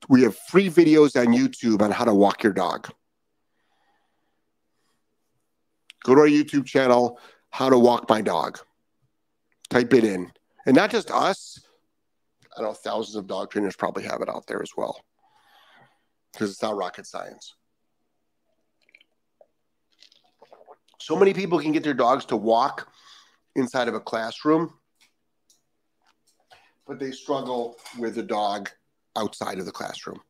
We 0.08 0.22
have 0.22 0.36
free 0.48 0.70
videos 0.70 1.20
on 1.20 1.34
YouTube 1.34 1.82
on 1.82 1.90
how 1.90 2.04
to 2.04 2.14
walk 2.14 2.42
your 2.42 2.52
dog. 2.52 2.90
Go 6.04 6.14
to 6.14 6.22
our 6.22 6.26
YouTube 6.26 6.64
channel, 6.64 7.18
How 7.50 7.70
to 7.70 7.78
Walk 7.78 8.08
My 8.08 8.20
Dog. 8.20 8.58
Type 9.70 9.92
it 9.94 10.04
in. 10.04 10.30
And 10.66 10.76
not 10.76 10.90
just 10.90 11.10
us, 11.10 11.58
I 12.56 12.62
know 12.62 12.72
thousands 12.72 13.16
of 13.16 13.26
dog 13.26 13.50
trainers 13.50 13.76
probably 13.76 14.04
have 14.04 14.20
it 14.20 14.28
out 14.28 14.46
there 14.46 14.62
as 14.62 14.70
well 14.76 15.00
because 16.32 16.50
it's 16.50 16.62
not 16.62 16.76
rocket 16.76 17.06
science. 17.06 17.54
So 20.98 21.16
many 21.16 21.32
people 21.32 21.58
can 21.58 21.72
get 21.72 21.84
their 21.84 21.94
dogs 21.94 22.24
to 22.26 22.36
walk 22.36 22.92
inside 23.56 23.88
of 23.88 23.94
a 23.94 24.00
classroom, 24.00 24.74
but 26.86 26.98
they 26.98 27.12
struggle 27.12 27.76
with 27.98 28.14
the 28.14 28.22
dog 28.22 28.70
outside 29.16 29.58
of 29.58 29.66
the 29.66 29.72
classroom. 29.72 30.20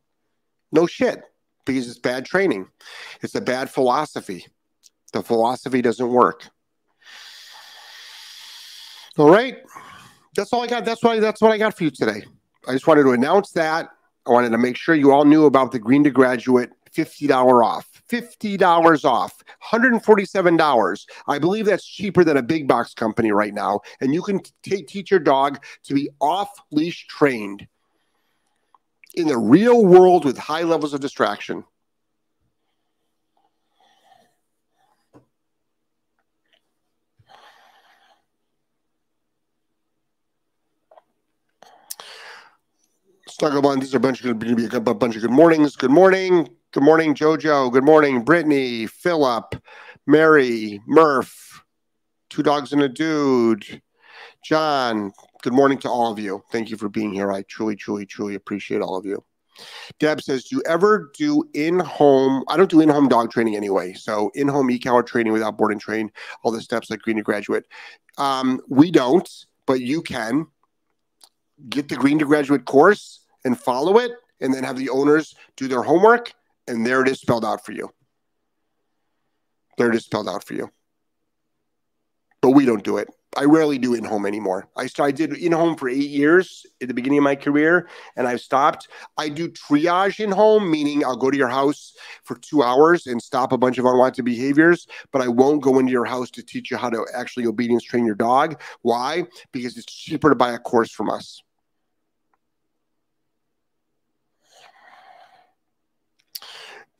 No 0.71 0.85
shit, 0.85 1.23
because 1.65 1.89
it's 1.89 1.99
bad 1.99 2.25
training. 2.25 2.67
It's 3.21 3.35
a 3.35 3.41
bad 3.41 3.69
philosophy. 3.69 4.45
The 5.13 5.23
philosophy 5.23 5.81
doesn't 5.81 6.07
work. 6.07 6.49
All 9.19 9.29
right. 9.29 9.57
That's 10.33 10.53
all 10.53 10.63
I 10.63 10.67
got. 10.67 10.85
That's 10.85 11.03
why 11.03 11.19
that's 11.19 11.41
what 11.41 11.51
I 11.51 11.57
got 11.57 11.75
for 11.75 11.83
you 11.83 11.91
today. 11.91 12.23
I 12.65 12.71
just 12.71 12.87
wanted 12.87 13.03
to 13.03 13.11
announce 13.11 13.51
that. 13.51 13.89
I 14.25 14.31
wanted 14.31 14.51
to 14.51 14.57
make 14.57 14.77
sure 14.77 14.95
you 14.95 15.11
all 15.11 15.25
knew 15.25 15.45
about 15.45 15.73
the 15.73 15.79
Green 15.79 16.05
to 16.05 16.09
Graduate 16.09 16.69
$50 16.95 17.29
off. 17.61 18.01
$50 18.09 19.03
off. 19.05 19.43
$147. 19.71 21.05
I 21.27 21.37
believe 21.37 21.65
that's 21.65 21.85
cheaper 21.85 22.23
than 22.23 22.37
a 22.37 22.41
big 22.41 22.65
box 22.65 22.93
company 22.93 23.33
right 23.33 23.53
now. 23.53 23.81
And 23.99 24.13
you 24.13 24.21
can 24.21 24.39
t- 24.63 24.83
teach 24.83 25.11
your 25.11 25.19
dog 25.19 25.61
to 25.83 25.93
be 25.93 26.09
off 26.21 26.51
leash 26.71 27.05
trained 27.07 27.67
in 29.15 29.27
the 29.27 29.37
real 29.37 29.85
world 29.85 30.23
with 30.23 30.37
high 30.37 30.63
levels 30.63 30.93
of 30.93 31.01
distraction. 31.01 31.65
Snugglebun, 43.39 43.79
these 43.79 43.93
are 43.93 43.97
a 43.97 44.01
bunch 44.01 44.21
of 44.21 44.37
good, 44.37 44.73
a 44.73 44.93
bunch 44.93 45.15
of 45.15 45.21
good 45.21 45.31
mornings. 45.31 45.77
Good 45.77 45.91
morning. 45.91 46.49
Good 46.73 46.83
morning, 46.83 47.15
Jojo. 47.15 47.71
Good 47.71 47.85
morning, 47.85 48.21
Brittany, 48.25 48.85
Philip, 48.85 49.55
Mary, 50.05 50.81
Murph, 50.85 51.63
two 52.29 52.43
dogs 52.43 52.73
and 52.73 52.81
a 52.81 52.89
dude. 52.89 53.81
John, 54.43 55.13
good 55.41 55.53
morning 55.53 55.77
to 55.79 55.89
all 55.89 56.11
of 56.11 56.19
you. 56.19 56.43
Thank 56.51 56.69
you 56.69 56.75
for 56.75 56.89
being 56.89 57.13
here. 57.13 57.31
I 57.31 57.43
truly, 57.43 57.77
truly, 57.77 58.05
truly 58.05 58.35
appreciate 58.35 58.81
all 58.81 58.97
of 58.97 59.05
you. 59.05 59.23
Deb 59.99 60.21
says, 60.21 60.43
Do 60.43 60.57
you 60.57 60.63
ever 60.67 61.09
do 61.17 61.45
in 61.53 61.79
home? 61.79 62.43
I 62.49 62.57
don't 62.57 62.69
do 62.69 62.81
in 62.81 62.89
home 62.89 63.07
dog 63.07 63.31
training 63.31 63.55
anyway. 63.55 63.93
So, 63.93 64.31
in 64.35 64.49
home 64.49 64.69
e 64.69 64.79
training 64.79 65.31
without 65.31 65.57
board 65.57 65.71
and 65.71 65.79
train, 65.79 66.11
all 66.43 66.51
the 66.51 66.61
steps 66.61 66.89
like 66.89 66.99
Green 66.99 67.15
to 67.15 67.23
Graduate. 67.23 67.63
Um, 68.17 68.59
we 68.67 68.91
don't, 68.91 69.29
but 69.65 69.79
you 69.79 70.01
can 70.01 70.47
get 71.69 71.87
the 71.87 71.95
Green 71.95 72.19
to 72.19 72.25
Graduate 72.25 72.65
course 72.65 73.18
and 73.45 73.59
follow 73.59 73.97
it 73.97 74.11
and 74.41 74.53
then 74.53 74.63
have 74.63 74.77
the 74.77 74.89
owners 74.89 75.35
do 75.55 75.67
their 75.67 75.83
homework 75.83 76.33
and 76.67 76.85
there 76.85 77.01
it 77.01 77.07
is 77.07 77.19
spelled 77.19 77.43
out 77.43 77.65
for 77.65 77.71
you. 77.71 77.89
There 79.77 79.89
it 79.89 79.95
is 79.95 80.05
spelled 80.05 80.29
out 80.29 80.43
for 80.43 80.53
you. 80.53 80.69
But 82.41 82.51
we 82.51 82.65
don't 82.65 82.83
do 82.83 82.97
it. 82.97 83.09
I 83.37 83.45
rarely 83.45 83.77
do 83.77 83.93
in 83.93 84.03
home 84.03 84.25
anymore. 84.25 84.67
I 84.75 84.89
I 84.99 85.11
did 85.11 85.33
in 85.33 85.51
home 85.51 85.75
for 85.75 85.87
eight 85.87 86.09
years 86.09 86.65
at 86.81 86.87
the 86.87 86.93
beginning 86.93 87.19
of 87.19 87.23
my 87.23 87.35
career, 87.35 87.87
and 88.15 88.27
I've 88.27 88.41
stopped. 88.41 88.87
I 89.17 89.29
do 89.29 89.49
triage 89.49 90.19
in 90.19 90.31
home, 90.31 90.69
meaning 90.69 91.05
I'll 91.05 91.15
go 91.15 91.29
to 91.29 91.37
your 91.37 91.47
house 91.47 91.93
for 92.23 92.35
two 92.35 92.63
hours 92.63 93.05
and 93.05 93.21
stop 93.21 93.51
a 93.51 93.57
bunch 93.57 93.77
of 93.77 93.85
unwanted 93.85 94.25
behaviors, 94.25 94.87
but 95.11 95.21
I 95.21 95.27
won't 95.27 95.61
go 95.61 95.77
into 95.77 95.91
your 95.91 96.05
house 96.05 96.31
to 96.31 96.43
teach 96.43 96.71
you 96.71 96.77
how 96.77 96.89
to 96.89 97.05
actually 97.15 97.45
obedience 97.45 97.83
train 97.83 98.05
your 98.05 98.15
dog. 98.15 98.59
Why? 98.81 99.25
Because 99.51 99.77
it's 99.77 99.85
cheaper 99.85 100.29
to 100.29 100.35
buy 100.35 100.53
a 100.53 100.59
course 100.59 100.91
from 100.91 101.09
us. 101.09 101.43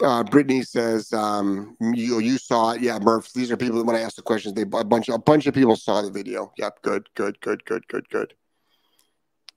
Uh, 0.01 0.23
Brittany 0.23 0.61
says 0.61 1.11
um, 1.13 1.75
you 1.81 2.19
you 2.19 2.37
saw 2.37 2.71
it. 2.71 2.81
Yeah, 2.81 2.99
Murph. 2.99 3.31
These 3.33 3.51
are 3.51 3.57
people. 3.57 3.77
That 3.77 3.85
when 3.85 3.95
I 3.95 4.01
asked 4.01 4.15
the 4.15 4.21
questions, 4.21 4.53
they 4.53 4.61
a 4.61 4.83
bunch 4.83 5.09
a 5.09 5.17
bunch 5.17 5.47
of 5.47 5.53
people 5.53 5.75
saw 5.75 6.01
the 6.01 6.11
video. 6.11 6.53
Yep. 6.57 6.81
Good. 6.81 7.09
Good. 7.15 7.39
Good. 7.41 7.65
Good. 7.65 7.87
Good. 7.87 8.09
Good. 8.09 8.33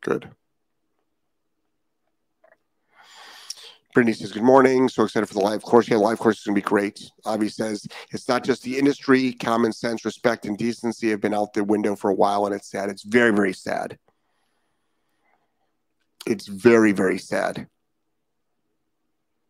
Good. 0.03 0.31
Brittany 3.95 4.15
says, 4.15 4.33
Good 4.33 4.43
morning. 4.43 4.89
So 4.89 5.05
excited 5.05 5.27
for 5.27 5.35
the 5.35 5.41
live 5.41 5.63
course. 5.63 5.87
Yeah, 5.87 5.99
live 5.99 6.19
course 6.19 6.39
is 6.39 6.45
going 6.45 6.55
to 6.55 6.61
be 6.61 6.67
great. 6.67 7.11
Avi 7.27 7.51
says, 7.51 7.87
It's 8.11 8.27
not 8.27 8.43
just 8.43 8.63
the 8.63 8.79
industry, 8.79 9.35
common 9.35 9.71
sense, 9.71 10.05
respect, 10.05 10.47
and 10.47 10.57
decency 10.57 11.11
have 11.11 11.21
been 11.21 11.35
out 11.35 11.53
the 11.53 11.63
window 11.63 11.95
for 11.95 12.11
a 12.11 12.15
while, 12.15 12.47
and 12.47 12.55
it's 12.55 12.71
sad. 12.71 12.89
It's 12.89 13.03
very, 13.03 13.33
very 13.33 13.53
sad. 13.53 13.99
It's 16.27 16.47
very, 16.47 16.93
very 16.93 17.19
sad 17.19 17.69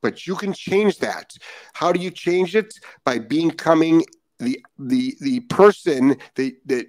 but 0.03 0.27
you 0.27 0.35
can 0.35 0.53
change 0.53 0.99
that. 0.99 1.33
How 1.73 1.93
do 1.93 2.01
you 2.01 2.11
change 2.11 2.55
it? 2.57 2.75
By 3.05 3.19
becoming 3.19 4.05
the 4.39 4.65
the 4.79 5.17
the 5.21 5.41
person 5.41 6.17
that 6.35 6.55
that 6.67 6.87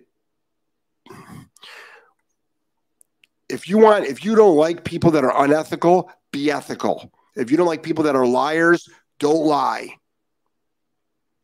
if 3.48 3.70
you 3.70 3.78
want 3.78 4.06
if 4.06 4.26
you 4.26 4.36
don't 4.36 4.58
like 4.58 4.84
people 4.84 5.12
that 5.12 5.24
are 5.24 5.44
unethical, 5.44 6.12
be 6.32 6.52
ethical. 6.52 7.12
If 7.36 7.50
you 7.50 7.58
don't 7.58 7.68
like 7.68 7.84
people 7.84 8.04
that 8.06 8.16
are 8.16 8.26
liars, 8.26 8.90
don't 9.20 9.46
lie. 9.46 9.90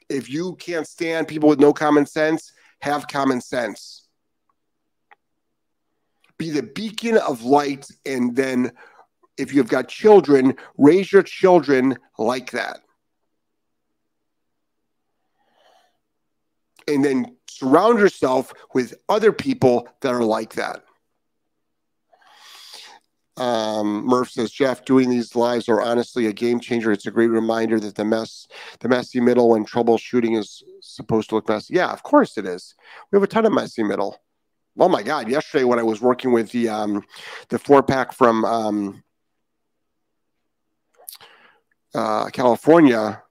If 0.09 0.29
you 0.29 0.55
can't 0.55 0.87
stand 0.87 1.27
people 1.27 1.49
with 1.49 1.59
no 1.59 1.71
common 1.71 2.05
sense, 2.05 2.51
have 2.81 3.07
common 3.07 3.41
sense. 3.41 4.07
Be 6.37 6.49
the 6.49 6.63
beacon 6.63 7.17
of 7.17 7.43
light 7.43 7.87
and 8.05 8.35
then 8.35 8.71
if 9.39 9.53
you've 9.53 9.69
got 9.69 9.87
children, 9.87 10.55
raise 10.77 11.11
your 11.11 11.23
children 11.23 11.97
like 12.17 12.51
that. 12.51 12.81
And 16.87 17.05
then 17.05 17.37
surround 17.49 17.99
yourself 17.99 18.53
with 18.73 18.93
other 19.07 19.31
people 19.31 19.87
that 20.01 20.13
are 20.13 20.23
like 20.23 20.53
that. 20.53 20.83
Um, 23.37 24.05
Murph 24.05 24.31
says, 24.31 24.51
Jeff, 24.51 24.83
doing 24.83 25.09
these 25.09 25.33
lives 25.33 25.69
are 25.69 25.81
honestly 25.81 26.25
a 26.25 26.33
game 26.33 26.59
changer. 26.59 26.91
It's 26.91 27.05
a 27.05 27.11
great 27.11 27.27
reminder 27.27 27.79
that 27.79 27.95
the 27.95 28.03
mess, 28.03 28.47
the 28.81 28.89
messy 28.89 29.21
middle 29.21 29.49
when 29.49 29.65
troubleshooting 29.65 30.37
is 30.37 30.61
supposed 30.81 31.29
to 31.29 31.35
look 31.35 31.47
messy. 31.47 31.75
Yeah, 31.75 31.91
of 31.91 32.03
course 32.03 32.37
it 32.37 32.45
is. 32.45 32.75
We 33.11 33.15
have 33.15 33.23
a 33.23 33.27
ton 33.27 33.45
of 33.45 33.53
messy 33.53 33.83
middle. 33.83 34.19
Oh 34.77 34.89
my 34.89 35.03
God! 35.03 35.29
Yesterday, 35.29 35.63
when 35.63 35.79
I 35.79 35.83
was 35.83 36.01
working 36.01 36.31
with 36.31 36.51
the 36.51 36.69
um, 36.69 37.03
the 37.49 37.59
four 37.59 37.83
pack 37.83 38.13
from 38.13 38.45
um, 38.45 39.03
uh, 41.93 42.29
California 42.29 43.21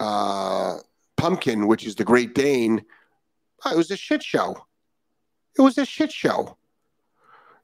uh, 0.00 0.78
pumpkin, 1.16 1.66
which 1.66 1.86
is 1.86 1.94
the 1.94 2.04
Great 2.04 2.34
Dane, 2.34 2.84
oh, 3.64 3.72
it 3.72 3.76
was 3.76 3.90
a 3.90 3.96
shit 3.96 4.22
show. 4.22 4.56
It 5.58 5.62
was 5.62 5.78
a 5.78 5.86
shit 5.86 6.12
show. 6.12 6.56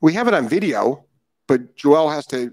We 0.01 0.13
have 0.15 0.29
it 0.29 0.35
on 0.35 0.49
video, 0.49 1.05
but 1.47 1.77
Joel 1.77 2.11
has 2.11 2.27
to. 2.29 2.53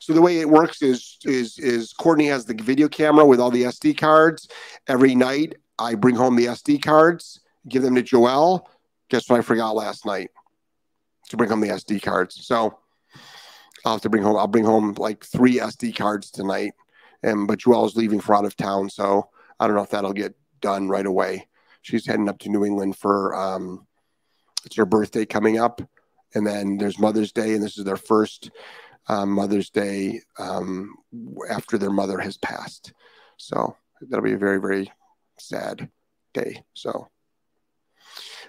So 0.00 0.12
the 0.12 0.20
way 0.20 0.38
it 0.38 0.48
works 0.48 0.82
is 0.82 1.18
is 1.24 1.58
is 1.58 1.92
Courtney 1.92 2.26
has 2.26 2.44
the 2.44 2.54
video 2.54 2.88
camera 2.88 3.24
with 3.24 3.40
all 3.40 3.50
the 3.50 3.64
SD 3.64 3.96
cards. 3.96 4.48
Every 4.86 5.14
night, 5.14 5.56
I 5.78 5.94
bring 5.94 6.14
home 6.14 6.36
the 6.36 6.46
SD 6.46 6.82
cards, 6.82 7.40
give 7.68 7.82
them 7.82 7.94
to 7.94 8.02
Joel. 8.02 8.68
Guess 9.08 9.28
what 9.28 9.38
I 9.38 9.42
forgot 9.42 9.74
last 9.74 10.04
night? 10.06 10.30
To 11.30 11.36
bring 11.36 11.50
home 11.50 11.60
the 11.60 11.68
SD 11.68 12.02
cards. 12.02 12.46
So 12.46 12.78
I'll 13.84 13.92
have 13.92 14.02
to 14.02 14.10
bring 14.10 14.22
home. 14.22 14.36
I'll 14.36 14.46
bring 14.46 14.64
home 14.64 14.94
like 14.98 15.24
three 15.24 15.58
SD 15.58 15.96
cards 15.96 16.30
tonight, 16.30 16.72
and 17.22 17.46
but 17.46 17.58
Joelle's 17.58 17.96
leaving 17.96 18.20
for 18.20 18.34
out 18.34 18.44
of 18.44 18.56
town, 18.56 18.88
so 18.90 19.28
I 19.58 19.66
don't 19.66 19.76
know 19.76 19.82
if 19.82 19.90
that'll 19.90 20.12
get 20.12 20.34
done 20.60 20.88
right 20.88 21.06
away. 21.06 21.48
She's 21.82 22.06
heading 22.06 22.28
up 22.28 22.38
to 22.40 22.48
New 22.48 22.64
England 22.64 22.96
for 22.96 23.34
um, 23.34 23.86
it's 24.64 24.76
her 24.76 24.86
birthday 24.86 25.26
coming 25.26 25.58
up, 25.58 25.82
and 26.34 26.46
then 26.46 26.78
there's 26.78 26.98
Mother's 26.98 27.32
Day, 27.32 27.54
and 27.54 27.62
this 27.62 27.78
is 27.78 27.84
their 27.84 27.96
first 27.96 28.50
um, 29.08 29.30
Mother's 29.30 29.70
Day 29.70 30.20
um, 30.38 30.94
after 31.50 31.76
their 31.76 31.90
mother 31.90 32.18
has 32.18 32.38
passed. 32.38 32.92
So 33.36 33.76
that'll 34.00 34.24
be 34.24 34.34
a 34.34 34.38
very 34.38 34.60
very 34.60 34.92
sad 35.38 35.90
day. 36.32 36.62
So. 36.74 37.08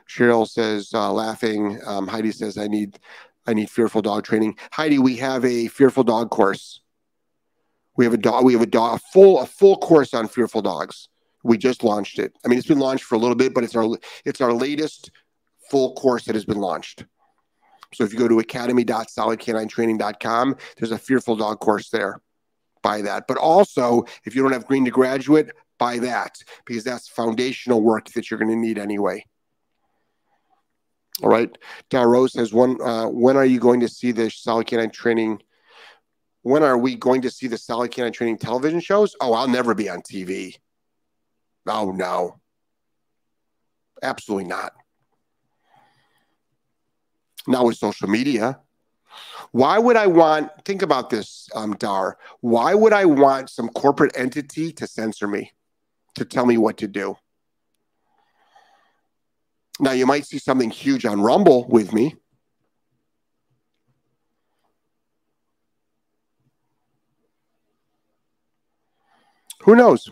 Cheryl 0.06 0.48
says, 0.48 0.90
uh, 0.94 1.12
laughing. 1.14 1.80
Um, 1.86 2.08
Heidi 2.08 2.32
says, 2.32 2.58
I 2.58 2.68
need 2.68 3.00
I 3.46 3.54
need 3.54 3.70
fearful 3.70 4.02
dog 4.02 4.24
training. 4.24 4.58
Heidi, 4.72 5.00
we 5.00 5.18
have 5.18 5.44
a 5.46 5.68
fearful 5.68 6.04
dog 6.04 6.30
course. 6.30 6.82
We 7.96 8.06
have 8.06 8.14
a 8.14 8.18
dog. 8.18 8.46
We 8.46 8.54
have 8.54 8.62
a 8.62 8.68
dog. 8.68 8.96
A 8.96 9.00
full 9.12 9.42
a 9.42 9.46
full 9.46 9.78
course 9.78 10.14
on 10.14 10.28
fearful 10.28 10.62
dogs. 10.62 11.10
We 11.44 11.58
just 11.58 11.84
launched 11.84 12.20
it. 12.20 12.34
I 12.44 12.48
mean, 12.48 12.58
it's 12.58 12.68
been 12.68 12.80
launched 12.80 13.04
for 13.04 13.16
a 13.16 13.20
little 13.20 13.36
bit, 13.36 13.54
but 13.54 13.64
it's 13.64 13.76
our 13.76 13.98
it's 14.26 14.42
our 14.42 14.54
latest 14.54 15.12
full 15.70 15.94
course 15.94 16.26
that 16.26 16.36
has 16.36 16.46
been 16.46 16.60
launched. 16.60 17.06
So 17.94 18.04
if 18.04 18.14
you 18.14 18.20
go 18.20 18.28
to 18.28 18.40
academy.solidk9training.com, 18.40 20.56
there's 20.78 20.92
a 20.92 20.98
fearful 20.98 21.36
dog 21.36 21.60
course 21.60 21.90
there. 21.90 22.22
Buy 22.82 23.04
that. 23.04 23.26
But 23.28 23.38
also, 23.38 24.06
if 24.26 24.36
you 24.36 24.42
don't 24.42 24.52
have 24.52 24.66
green 24.66 24.84
to 24.86 24.92
graduate, 24.92 25.52
buy 25.78 26.00
that 26.00 26.36
because 26.66 26.84
that's 26.84 27.08
foundational 27.08 27.82
work 27.82 28.10
that 28.12 28.32
you're 28.32 28.40
going 28.40 28.52
to 28.52 28.58
need 28.58 28.80
anyway. 28.80 29.26
All 31.22 31.30
right. 31.30 31.56
Rose 31.94 32.34
says, 32.34 32.54
"When 32.54 32.82
uh, 32.82 33.08
when 33.08 33.38
are 33.38 33.46
you 33.46 33.60
going 33.60 33.82
to 33.82 33.88
see 33.88 34.12
the 34.12 34.30
Solid 34.32 34.68
K9 34.68 34.92
Training? 34.92 35.42
When 36.42 36.64
are 36.64 36.78
we 36.78 36.96
going 36.96 37.22
to 37.22 37.30
see 37.30 37.48
the 37.48 37.58
Solid 37.58 37.92
K9 37.92 38.14
Training 38.14 38.38
television 38.40 38.80
shows? 38.80 39.16
Oh, 39.22 39.34
I'll 39.34 39.48
never 39.48 39.76
be 39.76 39.90
on 39.90 40.02
TV. 40.02 40.58
Oh 41.68 41.92
no, 41.92 42.40
absolutely 44.02 44.50
not. 44.50 44.74
Not 47.48 47.66
with 47.66 47.78
social 47.78 48.10
media. 48.10 48.60
Why 49.52 49.78
would 49.78 49.96
I 49.96 50.08
want? 50.08 50.50
Think 50.66 50.82
about 50.82 51.12
this, 51.12 51.48
um, 51.54 51.76
Dar. 51.76 52.18
Why 52.42 52.74
would 52.74 52.94
I 52.94 53.06
want 53.06 53.52
some 53.52 53.70
corporate 53.70 54.18
entity 54.18 54.72
to 54.74 54.88
censor 54.88 55.28
me, 55.28 55.52
to 56.16 56.26
tell 56.26 56.48
me 56.48 56.58
what 56.58 56.78
to 56.78 56.88
do?" 56.88 57.18
Now, 59.80 59.92
you 59.92 60.06
might 60.06 60.26
see 60.26 60.38
something 60.38 60.70
huge 60.70 61.06
on 61.06 61.22
Rumble 61.22 61.68
with 61.68 61.94
me. 61.94 62.16
Who 69.62 69.76
knows? 69.76 70.10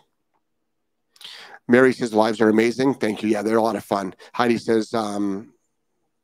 Mary 1.67 1.93
says 1.93 2.13
lives 2.13 2.41
are 2.41 2.49
amazing. 2.49 2.95
Thank 2.95 3.21
you. 3.21 3.29
Yeah, 3.29 3.41
they're 3.43 3.57
a 3.57 3.61
lot 3.61 3.75
of 3.75 3.83
fun. 3.83 4.13
Heidi 4.33 4.57
says 4.57 4.93
um, 4.93 5.53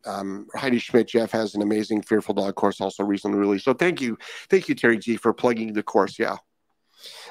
um, 0.06 0.48
Heidi 0.56 0.80
Schmidt 0.80 1.08
Jeff 1.08 1.32
has 1.32 1.56
an 1.56 1.62
amazing 1.62 2.02
Fearful 2.02 2.36
Dog 2.36 2.56
course 2.56 2.82
also 2.82 3.04
recently 3.04 3.38
released. 3.38 3.66
So 3.66 3.74
thank 3.74 4.02
you, 4.02 4.18
thank 4.50 4.68
you 4.68 4.76
Terry 4.76 4.98
G 4.98 5.18
for 5.18 5.34
plugging 5.34 5.74
the 5.74 5.84
course. 5.84 6.18
Yeah, 6.18 6.38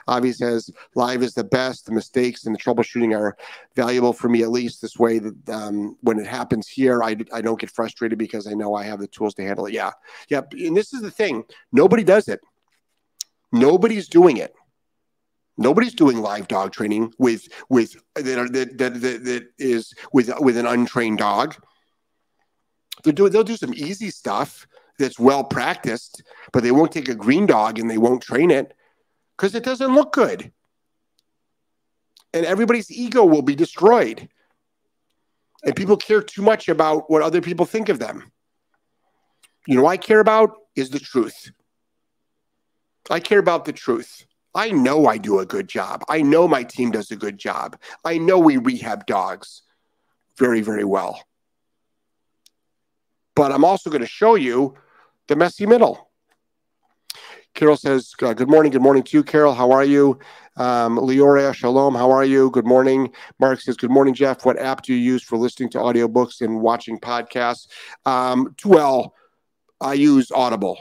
Avi 0.07 0.33
says 0.33 0.71
live 0.95 1.23
is 1.23 1.35
the 1.35 1.45
best. 1.45 1.87
The 1.87 1.93
mistakes 1.93 2.47
and 2.47 2.55
the 2.55 2.59
troubleshooting 2.59 3.17
are 3.17 3.37
valuable 3.75 4.13
for 4.13 4.29
me, 4.29 4.43
at 4.43 4.51
least 4.51 4.81
this 4.81 4.99
way 4.99 5.19
that 5.19 5.49
um, 5.49 5.97
when 6.01 6.19
it 6.19 6.27
happens 6.27 6.69
here, 6.69 7.03
I, 7.03 7.17
I 7.33 7.41
don't 7.41 7.61
get 7.61 7.71
frustrated 7.71 8.19
because 8.19 8.47
I 8.47 8.53
know 8.53 8.75
I 8.75 8.85
have 8.85 9.01
the 9.01 9.09
tools 9.09 9.35
to 9.35 9.43
handle 9.43 9.67
it. 9.67 9.75
Yeah. 9.75 9.91
Yep. 10.29 10.55
And 10.55 10.77
this 10.77 10.93
is 10.93 11.03
the 11.03 11.11
thing 11.11 11.45
nobody 11.73 12.05
does 12.05 12.29
it. 12.29 12.41
Nobody's 13.53 14.09
doing 14.09 14.37
it. 14.37 14.55
Nobody's 15.59 15.95
doing 15.95 16.21
live 16.21 16.49
dog 16.49 16.73
training 16.73 17.15
with 17.19 17.49
with 17.71 17.97
that 18.15 18.53
that, 18.53 18.79
that, 18.79 19.01
that, 19.01 19.49
is 19.59 19.95
with 20.13 20.31
with 20.41 20.59
an 20.59 20.67
untrained 20.67 21.19
dog. 21.19 21.57
They'll 23.05 23.15
do 23.15 23.29
they'll 23.31 23.43
do 23.43 23.57
some 23.57 23.73
easy 23.73 24.11
stuff 24.11 24.67
that's 24.99 25.19
well 25.19 25.45
practiced, 25.45 26.23
but 26.53 26.63
they 26.63 26.73
won't 26.73 26.93
take 26.93 27.09
a 27.09 27.15
green 27.15 27.47
dog 27.47 27.79
and 27.79 27.91
they 27.91 27.99
won't 27.99 28.23
train 28.23 28.51
it 28.51 28.75
because 29.37 29.55
it 29.55 29.65
doesn't 29.65 29.95
look 29.95 30.13
good. 30.13 30.53
And 32.33 32.47
everybody's 32.47 32.91
ego 32.91 33.25
will 33.25 33.43
be 33.43 33.55
destroyed. 33.55 34.29
And 35.65 35.75
people 35.75 35.97
care 35.97 36.23
too 36.23 36.43
much 36.43 36.69
about 36.69 37.11
what 37.11 37.23
other 37.23 37.41
people 37.41 37.67
think 37.67 37.89
of 37.89 37.99
them. 37.99 38.31
You 39.67 39.77
know, 39.77 39.87
I 39.87 39.97
care 39.97 40.21
about 40.21 40.57
is 40.75 40.91
the 40.91 41.01
truth. 41.01 41.51
I 43.11 43.21
care 43.21 43.39
about 43.39 43.65
the 43.65 43.73
truth. 43.73 44.27
I 44.55 44.71
know 44.71 45.07
I 45.07 45.19
do 45.19 45.39
a 45.39 45.47
good 45.47 45.69
job. 45.69 46.03
I 46.09 46.23
know 46.23 46.49
my 46.49 46.63
team 46.63 46.91
does 46.91 47.11
a 47.11 47.17
good 47.17 47.39
job. 47.39 47.79
I 48.05 48.19
know 48.19 48.39
we 48.39 48.57
rehab 48.57 49.07
dogs 49.07 49.63
very, 50.39 50.61
very 50.61 50.85
well. 50.85 51.23
But 53.35 53.53
I'm 53.53 53.65
also 53.65 53.91
going 53.91 54.01
to 54.01 54.07
show 54.07 54.35
you 54.35 54.75
the 55.29 55.37
messy 55.37 55.67
middle. 55.67 56.06
Carol 57.57 57.77
says, 57.79 58.13
uh, 58.23 58.35
Good 58.35 58.51
morning. 58.51 58.71
Good 58.71 58.83
morning 58.83 59.03
to 59.03 59.17
you, 59.17 59.25
Carol. 59.25 59.55
How 59.55 59.73
are 59.73 59.83
you? 59.83 60.19
Um, 60.59 60.99
Leora, 60.99 61.55
shalom. 61.55 61.95
How 61.95 62.11
are 62.11 62.25
you? 62.25 62.51
Good 62.51 62.67
morning. 62.67 63.11
Mark 63.41 63.63
says, 63.63 63.79
Good 63.79 63.91
morning, 63.91 64.13
Jeff. 64.13 64.45
What 64.45 64.59
app 64.59 64.83
do 64.83 64.93
you 64.93 65.01
use 65.01 65.23
for 65.23 65.39
listening 65.39 65.71
to 65.71 65.79
audiobooks 65.79 66.43
and 66.43 66.61
watching 66.61 67.01
podcasts? 67.01 67.67
Um, 68.05 68.55
well, 68.67 69.15
I 69.81 69.95
use 69.95 70.31
Audible. 70.31 70.79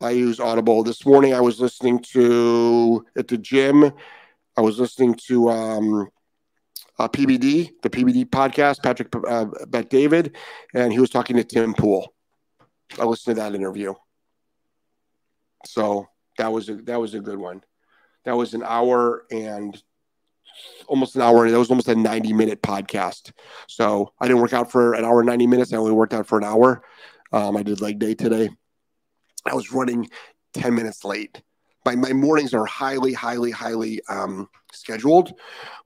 I 0.00 0.10
use 0.10 0.38
Audible. 0.38 0.84
This 0.84 1.04
morning 1.04 1.34
I 1.34 1.40
was 1.40 1.60
listening 1.60 1.98
to 2.12 3.04
at 3.16 3.26
the 3.26 3.38
gym. 3.38 3.92
I 4.56 4.60
was 4.60 4.78
listening 4.78 5.16
to 5.26 5.50
um, 5.50 6.08
uh, 7.00 7.08
PBD, 7.08 7.70
the 7.82 7.90
PBD 7.90 8.24
podcast, 8.24 8.84
Patrick 8.84 9.08
uh, 9.28 9.46
Bet 9.66 9.90
David, 9.90 10.36
and 10.74 10.92
he 10.92 11.00
was 11.00 11.10
talking 11.10 11.34
to 11.36 11.42
Tim 11.42 11.74
Pool. 11.74 12.14
I 12.98 13.04
listened 13.04 13.36
to 13.36 13.42
that 13.42 13.54
interview. 13.54 13.94
So 15.66 16.08
that 16.38 16.52
was 16.52 16.68
a 16.68 16.76
that 16.76 17.00
was 17.00 17.14
a 17.14 17.20
good 17.20 17.38
one. 17.38 17.62
That 18.24 18.36
was 18.36 18.54
an 18.54 18.62
hour 18.64 19.24
and 19.30 19.80
almost 20.86 21.16
an 21.16 21.22
hour. 21.22 21.50
That 21.50 21.58
was 21.58 21.70
almost 21.70 21.88
a 21.88 21.94
90 21.94 22.32
minute 22.32 22.62
podcast. 22.62 23.32
So 23.66 24.12
I 24.20 24.26
didn't 24.26 24.42
work 24.42 24.52
out 24.52 24.70
for 24.70 24.94
an 24.94 25.04
hour 25.04 25.20
and 25.20 25.28
90 25.28 25.46
minutes. 25.46 25.72
I 25.72 25.76
only 25.76 25.92
worked 25.92 26.14
out 26.14 26.26
for 26.26 26.38
an 26.38 26.44
hour. 26.44 26.82
Um, 27.32 27.56
I 27.56 27.62
did 27.62 27.80
leg 27.80 27.98
day 27.98 28.14
today. 28.14 28.50
I 29.46 29.54
was 29.54 29.72
running 29.72 30.08
10 30.54 30.74
minutes 30.74 31.04
late. 31.04 31.42
My, 31.84 31.94
my 31.94 32.12
mornings 32.12 32.54
are 32.54 32.66
highly, 32.66 33.12
highly, 33.12 33.50
highly 33.50 34.00
um, 34.08 34.48
scheduled 34.72 35.32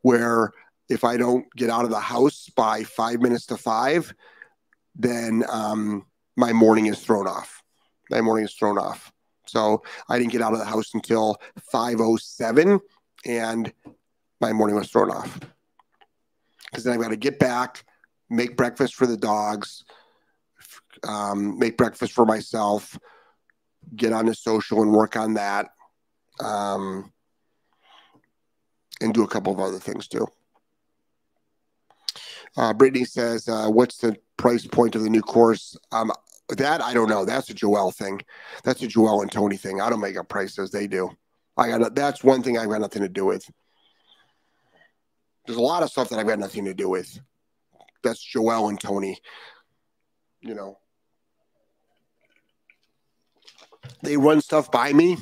where 0.02 0.52
if 0.88 1.04
I 1.04 1.16
don't 1.16 1.46
get 1.54 1.70
out 1.70 1.84
of 1.84 1.90
the 1.90 2.00
house 2.00 2.50
by 2.56 2.84
five 2.84 3.20
minutes 3.20 3.46
to 3.46 3.56
five, 3.56 4.12
then 4.96 5.44
um, 5.48 6.06
my 6.36 6.52
morning 6.52 6.86
is 6.86 7.00
thrown 7.00 7.26
off. 7.26 7.62
My 8.10 8.20
morning 8.20 8.44
is 8.44 8.54
thrown 8.54 8.78
off. 8.78 9.12
So 9.46 9.82
I 10.08 10.18
didn't 10.18 10.32
get 10.32 10.42
out 10.42 10.52
of 10.52 10.58
the 10.58 10.64
house 10.64 10.94
until 10.94 11.40
5:07, 11.72 12.80
and 13.26 13.72
my 14.40 14.52
morning 14.52 14.76
was 14.76 14.90
thrown 14.90 15.10
off. 15.10 15.40
Because 16.70 16.84
then 16.84 16.94
I've 16.94 17.00
got 17.00 17.08
to 17.08 17.16
get 17.16 17.38
back, 17.38 17.84
make 18.30 18.56
breakfast 18.56 18.94
for 18.94 19.06
the 19.06 19.16
dogs, 19.16 19.84
um, 21.06 21.58
make 21.58 21.76
breakfast 21.76 22.12
for 22.12 22.24
myself, 22.24 22.98
get 23.94 24.12
on 24.12 24.26
the 24.26 24.34
social 24.34 24.82
and 24.82 24.92
work 24.92 25.16
on 25.16 25.34
that, 25.34 25.70
um, 26.40 27.12
and 29.00 29.12
do 29.12 29.22
a 29.22 29.28
couple 29.28 29.52
of 29.52 29.60
other 29.60 29.78
things 29.78 30.08
too. 30.08 30.26
Uh, 32.56 32.72
Brittany 32.72 33.04
says, 33.04 33.48
uh, 33.48 33.68
"What's 33.68 33.98
the 33.98 34.16
price 34.42 34.66
point 34.66 34.94
of 34.94 35.02
the 35.02 35.10
new 35.10 35.22
course?" 35.22 35.76
Um, 35.92 36.12
that 36.48 36.82
I 36.82 36.92
don't 36.92 37.08
know. 37.08 37.24
That's 37.24 37.48
a 37.50 37.54
Joel 37.54 37.92
thing. 37.92 38.20
That's 38.64 38.82
a 38.82 38.88
Joel 38.88 39.22
and 39.22 39.32
Tony 39.32 39.56
thing. 39.56 39.80
I 39.80 39.88
don't 39.88 40.00
make 40.00 40.18
up 40.18 40.28
prices; 40.28 40.70
they 40.70 40.86
do. 40.86 41.10
I 41.56 41.68
got 41.68 41.94
that's 41.94 42.24
one 42.24 42.42
thing 42.42 42.58
I've 42.58 42.68
got 42.68 42.80
nothing 42.80 43.02
to 43.02 43.08
do 43.08 43.24
with. 43.24 43.48
There's 45.46 45.58
a 45.58 45.62
lot 45.62 45.82
of 45.82 45.90
stuff 45.90 46.08
that 46.10 46.18
I've 46.18 46.26
got 46.26 46.38
nothing 46.38 46.64
to 46.66 46.74
do 46.74 46.88
with. 46.88 47.18
That's 48.02 48.22
Joel 48.22 48.68
and 48.68 48.80
Tony. 48.80 49.18
You 50.40 50.54
know, 50.54 50.78
they 54.02 54.16
run 54.16 54.40
stuff 54.40 54.70
by 54.70 54.92
me 54.92 55.16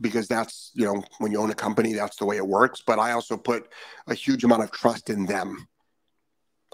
because 0.00 0.26
that's 0.26 0.72
you 0.74 0.86
know 0.86 1.04
when 1.18 1.30
you 1.30 1.38
own 1.38 1.50
a 1.50 1.54
company 1.54 1.92
that's 1.92 2.16
the 2.16 2.24
way 2.24 2.38
it 2.38 2.46
works 2.46 2.82
but 2.84 2.98
i 2.98 3.12
also 3.12 3.36
put 3.36 3.68
a 4.06 4.14
huge 4.14 4.42
amount 4.42 4.62
of 4.62 4.70
trust 4.70 5.10
in 5.10 5.26
them 5.26 5.68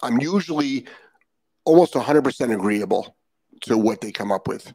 I'm 0.03 0.21
usually 0.21 0.87
almost 1.69 1.93
100% 1.93 2.55
agreeable 2.55 3.15
to 3.63 3.77
what 3.77 4.01
they 4.01 4.11
come 4.11 4.33
up 4.33 4.49
with. 4.49 4.73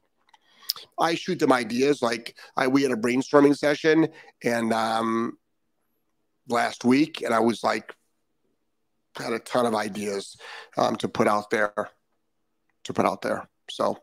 I 0.99 1.15
shoot 1.15 1.39
them 1.39 1.51
ideas. 1.51 2.01
Like 2.01 2.35
I, 2.55 2.67
we 2.67 2.83
had 2.83 2.91
a 2.91 2.95
brainstorming 2.95 3.57
session 3.57 4.09
and 4.43 4.71
um, 4.71 5.37
last 6.47 6.85
week, 6.85 7.21
and 7.23 7.33
I 7.33 7.39
was 7.39 7.63
like, 7.63 7.95
had 9.17 9.33
a 9.33 9.39
ton 9.39 9.65
of 9.65 9.75
ideas 9.75 10.37
um, 10.77 10.95
to 10.97 11.07
put 11.07 11.27
out 11.27 11.49
there, 11.49 11.73
to 12.83 12.93
put 12.93 13.05
out 13.05 13.21
there. 13.21 13.47
So 13.69 13.97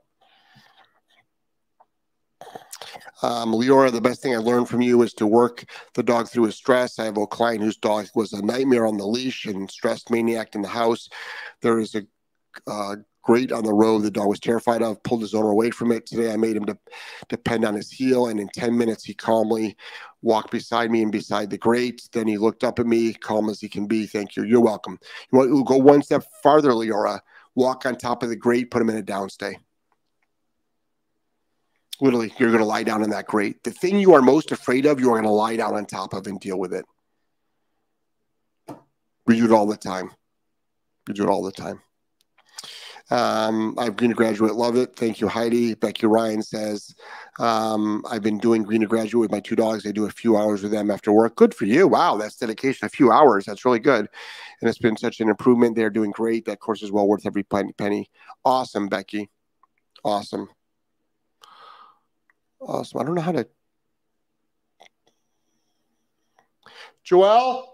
Um, 3.23 3.53
Leora, 3.53 3.93
the 3.93 4.01
best 4.01 4.23
thing 4.23 4.35
I 4.35 4.39
learned 4.39 4.69
from 4.69 4.81
you 4.81 5.03
is 5.03 5.13
to 5.15 5.27
work 5.27 5.65
the 5.95 6.03
dog 6.03 6.29
through 6.29 6.45
his 6.45 6.57
stress. 6.57 6.99
I 6.99 7.05
have 7.05 7.19
a 7.19 7.27
client 7.27 7.63
whose 7.63 7.77
dog 7.77 8.07
was 8.15 8.33
a 8.33 8.43
nightmare 8.43 8.87
on 8.87 8.97
the 8.97 9.07
leash 9.07 9.45
and 9.45 9.71
stressed 9.71 10.11
maniac 10.11 10.55
in 10.55 10.63
the 10.63 10.69
house. 10.69 11.09
There 11.61 11.79
is 11.79 11.95
a 11.95 12.07
uh, 12.67 12.97
great 13.23 13.53
on 13.53 13.65
the 13.65 13.73
road 13.73 14.01
the 14.01 14.11
dog 14.11 14.29
was 14.29 14.41
terrified 14.41 14.83
of, 14.83 15.03
pulled 15.03 15.23
his 15.23 15.35
owner 15.35 15.51
away 15.51 15.71
from 15.71 15.93
it. 15.93 16.07
Today 16.07 16.33
I 16.33 16.37
made 16.37 16.57
him 16.57 16.65
de- 16.65 16.79
depend 17.29 17.65
on 17.65 17.75
his 17.75 17.91
heel, 17.91 18.27
and 18.27 18.41
in 18.41 18.49
10 18.49 18.77
minutes 18.77 19.05
he 19.05 19.15
calmly 19.15 19.77
walked 20.23 20.51
beside 20.51 20.91
me 20.91 21.03
and 21.03 21.13
beside 21.13 21.51
the 21.51 21.59
grate. 21.59 22.09
Then 22.13 22.27
he 22.27 22.39
looked 22.39 22.65
up 22.65 22.79
at 22.79 22.87
me, 22.87 23.13
calm 23.15 23.49
as 23.49 23.61
he 23.61 23.69
can 23.69 23.87
be. 23.87 24.07
Thank 24.07 24.37
you. 24.37 24.45
You're 24.45 24.61
welcome. 24.61 24.99
You 25.33 25.39
want 25.39 25.51
to 25.51 25.65
go 25.65 25.77
one 25.77 26.03
step 26.03 26.25
farther, 26.43 26.71
Leora? 26.71 27.21
Walk 27.55 27.85
on 27.87 27.97
top 27.97 28.23
of 28.23 28.29
the 28.29 28.37
grate, 28.37 28.71
put 28.71 28.81
him 28.83 28.91
in 28.91 28.97
a 28.97 29.03
downstay 29.03 29.57
literally 32.01 32.33
you're 32.39 32.51
going 32.51 32.61
to 32.61 32.67
lie 32.67 32.83
down 32.83 33.03
in 33.03 33.11
that 33.11 33.27
grate. 33.27 33.63
The 33.63 33.71
thing 33.71 33.99
you 33.99 34.15
are 34.15 34.23
most 34.23 34.53
afraid 34.53 34.87
of, 34.87 35.01
you 35.01 35.09
are 35.11 35.15
going 35.15 35.25
to 35.25 35.31
lie 35.31 35.57
down 35.57 35.75
on 35.75 35.87
top 35.87 36.15
of 36.15 36.27
and 36.27 36.41
deal 36.41 36.59
with 36.59 36.73
it. 36.73 36.85
We 39.27 39.37
do 39.37 39.45
it 39.45 39.53
all 39.53 39.67
the 39.67 39.77
time. 39.77 40.11
We 41.07 41.15
do 41.15 41.25
it 41.25 41.29
all 41.29 41.43
the 41.43 41.53
time. 41.53 41.81
Um, 43.11 43.75
I've 43.77 43.97
Green 43.97 44.11
to 44.11 44.17
Graduate, 44.17 44.55
love 44.55 44.77
it. 44.77 44.95
Thank 44.95 45.21
you, 45.21 45.27
Heidi. 45.27 45.75
Becky 45.75 46.07
Ryan 46.07 46.43
says, 46.43 46.95
um, 47.41 48.05
I've 48.09 48.23
been 48.23 48.39
doing 48.39 48.63
Green 48.63 48.83
to 48.83 48.87
Graduate 48.87 49.23
with 49.23 49.33
my 49.33 49.41
two 49.41 49.57
dogs. 49.57 49.85
I 49.87 49.91
do 49.91 50.07
a 50.07 50.11
few 50.11 50.37
hours 50.37 50.63
with 50.63 50.71
them 50.71 50.91
after 50.91 51.13
work. 51.13 51.35
Good 51.35 51.53
for 51.53 51.65
you. 51.65 51.89
Wow, 51.89 52.17
that's 52.17 52.37
dedication. 52.37 52.87
A 52.87 52.89
few 52.89 53.11
hours. 53.11 53.47
That's 53.47 53.65
really 53.65 53.81
good. 53.81 54.09
And 54.61 54.69
it's 54.69 54.79
been 54.79 54.97
such 54.97 55.21
an 55.21 55.29
improvement. 55.29 55.75
They're 55.75 55.91
doing 55.91 56.13
great. 56.13 56.45
That 56.45 56.61
course 56.61 56.83
is 56.83 56.93
well 56.93 57.09
worth 57.09 57.27
every 57.27 57.43
penny. 57.43 58.11
Awesome, 58.45 58.89
Becky. 58.89 59.29
Awesome. 60.05 60.49
Awesome. 62.61 63.01
I 63.01 63.05
don't 63.05 63.15
know 63.15 63.23
how 63.23 63.33
to. 63.33 63.49
Joelle? 67.05 67.67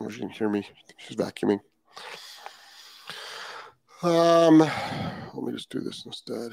Oh, 0.00 0.08
she 0.08 0.20
can 0.20 0.28
hear 0.28 0.48
me. 0.48 0.66
She's 0.98 1.16
vacuuming. 1.16 1.60
Um, 4.02 4.58
let 4.58 5.42
me 5.42 5.52
just 5.52 5.70
do 5.70 5.80
this 5.80 6.04
instead. 6.04 6.52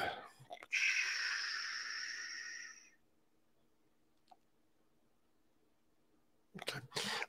Okay. 6.61 6.79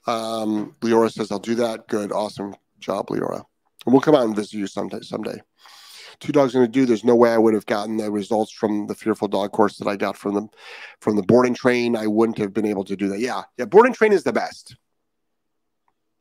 Um, 0.07 0.77
Leora 0.81 1.11
says, 1.11 1.33
I'll 1.33 1.39
do 1.41 1.57
that. 1.57 1.89
Good. 1.89 2.13
Awesome 2.13 2.55
job, 2.79 3.09
Leora. 3.09 3.43
And 3.85 3.93
we'll 3.93 4.01
come 4.01 4.15
out 4.15 4.25
and 4.25 4.37
visit 4.37 4.55
you 4.55 4.67
someday. 4.69 5.01
Someday. 5.03 5.41
Two 6.21 6.31
dogs 6.31 6.53
going 6.53 6.65
to 6.65 6.71
do. 6.71 6.87
There's 6.87 7.05
no 7.05 7.17
way 7.17 7.33
I 7.33 7.39
would 7.39 7.55
have 7.55 7.67
gotten 7.67 7.97
the 7.97 8.09
results 8.09 8.53
from 8.53 8.87
the 8.87 8.95
fearful 8.95 9.27
dog 9.27 9.51
course 9.51 9.79
that 9.79 9.89
I 9.89 9.97
got 9.97 10.17
from 10.17 10.35
them 10.35 10.49
from 11.01 11.17
the 11.17 11.25
boarding 11.25 11.55
train. 11.55 11.97
I 11.97 12.07
wouldn't 12.07 12.39
have 12.39 12.55
been 12.55 12.67
able 12.67 12.85
to 12.85 12.95
do 12.95 13.09
that. 13.09 13.19
Yeah, 13.19 13.43
yeah. 13.59 13.65
Boarding 13.65 13.93
train 13.93 14.13
is 14.13 14.23
the 14.23 14.33
best 14.33 14.77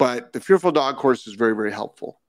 but 0.04 0.34
the 0.34 0.42
Fearful 0.42 0.74
Dog 0.74 0.98
course 0.98 1.28
is 1.28 1.36
very, 1.36 1.56
very 1.56 1.72
helpful. 1.72 2.20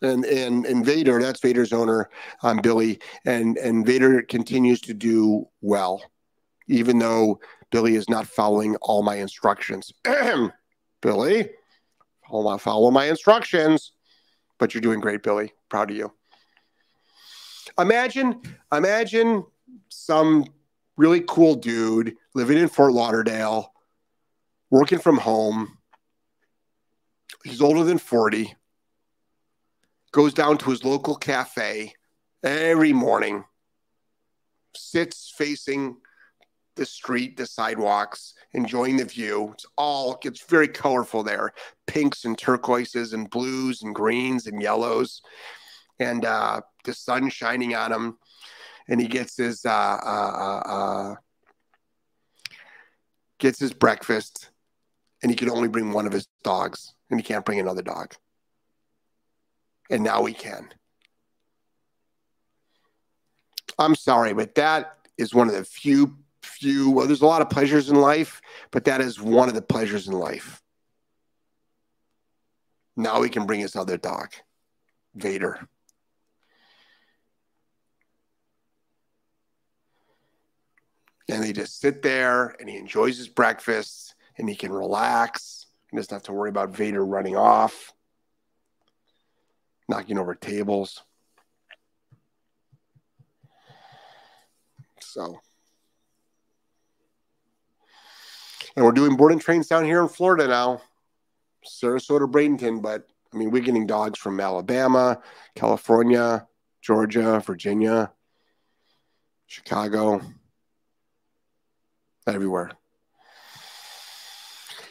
And 0.00 0.24
and 0.24 0.64
and 0.64 0.86
Vader, 0.86 1.20
that's 1.20 1.38
Vader's 1.38 1.74
owner, 1.74 2.08
um, 2.42 2.62
Billy, 2.62 2.98
and 3.26 3.58
and 3.58 3.84
Vader 3.84 4.22
continues 4.22 4.80
to 4.82 4.94
do 4.94 5.46
well, 5.60 6.02
even 6.66 6.98
though 6.98 7.40
Billy 7.70 7.94
is 7.94 8.08
not 8.08 8.26
following 8.26 8.74
all 8.76 9.02
my 9.02 9.16
instructions. 9.16 9.92
Billy, 11.02 11.50
follow 12.26 12.52
my 12.52 12.56
follow 12.56 12.90
my 12.90 13.04
instructions, 13.04 13.92
but 14.58 14.72
you're 14.72 14.80
doing 14.80 15.00
great, 15.00 15.22
Billy. 15.22 15.52
Proud 15.68 15.90
of 15.90 15.96
you. 15.98 16.10
Imagine, 17.78 18.40
imagine 18.72 19.44
some 19.90 20.46
really 20.96 21.22
cool 21.28 21.54
dude 21.54 22.16
living 22.34 22.56
in 22.56 22.68
Fort 22.68 22.94
Lauderdale, 22.94 23.74
working 24.70 24.98
from 24.98 25.18
home 25.18 25.77
he's 27.44 27.60
older 27.60 27.84
than 27.84 27.98
40, 27.98 28.54
goes 30.12 30.34
down 30.34 30.58
to 30.58 30.70
his 30.70 30.84
local 30.84 31.16
cafe 31.16 31.94
every 32.42 32.92
morning, 32.92 33.44
sits 34.74 35.32
facing 35.36 35.96
the 36.76 36.86
street, 36.86 37.36
the 37.36 37.46
sidewalks, 37.46 38.34
enjoying 38.52 38.96
the 38.96 39.04
view. 39.04 39.50
It's 39.52 39.66
all 39.76 40.18
it's 40.22 40.44
very 40.44 40.68
colorful 40.68 41.22
there. 41.22 41.52
Pinks 41.86 42.24
and 42.24 42.38
turquoises 42.38 43.12
and 43.12 43.28
blues 43.28 43.82
and 43.82 43.94
greens 43.94 44.46
and 44.46 44.62
yellows. 44.62 45.20
And 45.98 46.24
uh, 46.24 46.60
the 46.84 46.94
sun 46.94 47.28
shining 47.30 47.74
on 47.74 47.92
him. 47.92 48.18
And 48.88 49.00
he 49.00 49.08
gets 49.08 49.36
his 49.36 49.66
uh, 49.66 49.70
uh, 49.70 50.32
uh, 50.36 50.70
uh 50.70 51.14
gets 53.38 53.58
his 53.58 53.72
breakfast 53.72 54.50
and 55.22 55.30
he 55.30 55.36
can 55.36 55.50
only 55.50 55.68
bring 55.68 55.92
one 55.92 56.06
of 56.06 56.12
his 56.12 56.26
dogs 56.42 56.94
and 57.10 57.18
he 57.18 57.24
can't 57.24 57.44
bring 57.44 57.60
another 57.60 57.82
dog. 57.82 58.14
And 59.90 60.04
now 60.04 60.24
he 60.24 60.34
can. 60.34 60.68
I'm 63.78 63.94
sorry, 63.94 64.34
but 64.34 64.54
that 64.56 64.98
is 65.16 65.34
one 65.34 65.48
of 65.48 65.54
the 65.54 65.64
few, 65.64 66.16
few, 66.42 66.90
well, 66.90 67.06
there's 67.06 67.22
a 67.22 67.26
lot 67.26 67.42
of 67.42 67.50
pleasures 67.50 67.88
in 67.88 67.96
life, 67.96 68.40
but 68.70 68.84
that 68.84 69.00
is 69.00 69.20
one 69.20 69.48
of 69.48 69.54
the 69.54 69.62
pleasures 69.62 70.08
in 70.08 70.14
life. 70.14 70.62
Now 72.96 73.22
he 73.22 73.30
can 73.30 73.46
bring 73.46 73.60
his 73.60 73.76
other 73.76 73.96
dog, 73.96 74.30
Vader. 75.14 75.68
And 81.28 81.42
they 81.42 81.52
just 81.52 81.80
sit 81.80 82.02
there 82.02 82.56
and 82.58 82.68
he 82.68 82.76
enjoys 82.76 83.18
his 83.18 83.28
breakfast 83.28 84.14
and 84.36 84.48
he 84.48 84.56
can 84.56 84.72
relax 84.72 85.67
he 85.90 85.96
doesn't 85.96 86.14
have 86.14 86.22
to 86.24 86.32
worry 86.32 86.50
about 86.50 86.70
Vader 86.76 87.04
running 87.04 87.36
off, 87.36 87.92
knocking 89.88 90.18
over 90.18 90.34
tables. 90.34 91.02
So, 95.00 95.40
and 98.76 98.84
we're 98.84 98.92
doing 98.92 99.16
boarding 99.16 99.38
trains 99.38 99.66
down 99.66 99.84
here 99.84 100.02
in 100.02 100.08
Florida 100.08 100.46
now, 100.46 100.82
Sarasota, 101.66 102.30
Bradenton. 102.30 102.82
But 102.82 103.08
I 103.32 103.36
mean, 103.36 103.50
we're 103.50 103.62
getting 103.62 103.86
dogs 103.86 104.18
from 104.18 104.40
Alabama, 104.40 105.20
California, 105.54 106.46
Georgia, 106.82 107.40
Virginia, 107.40 108.12
Chicago, 109.46 110.20
everywhere. 112.26 112.72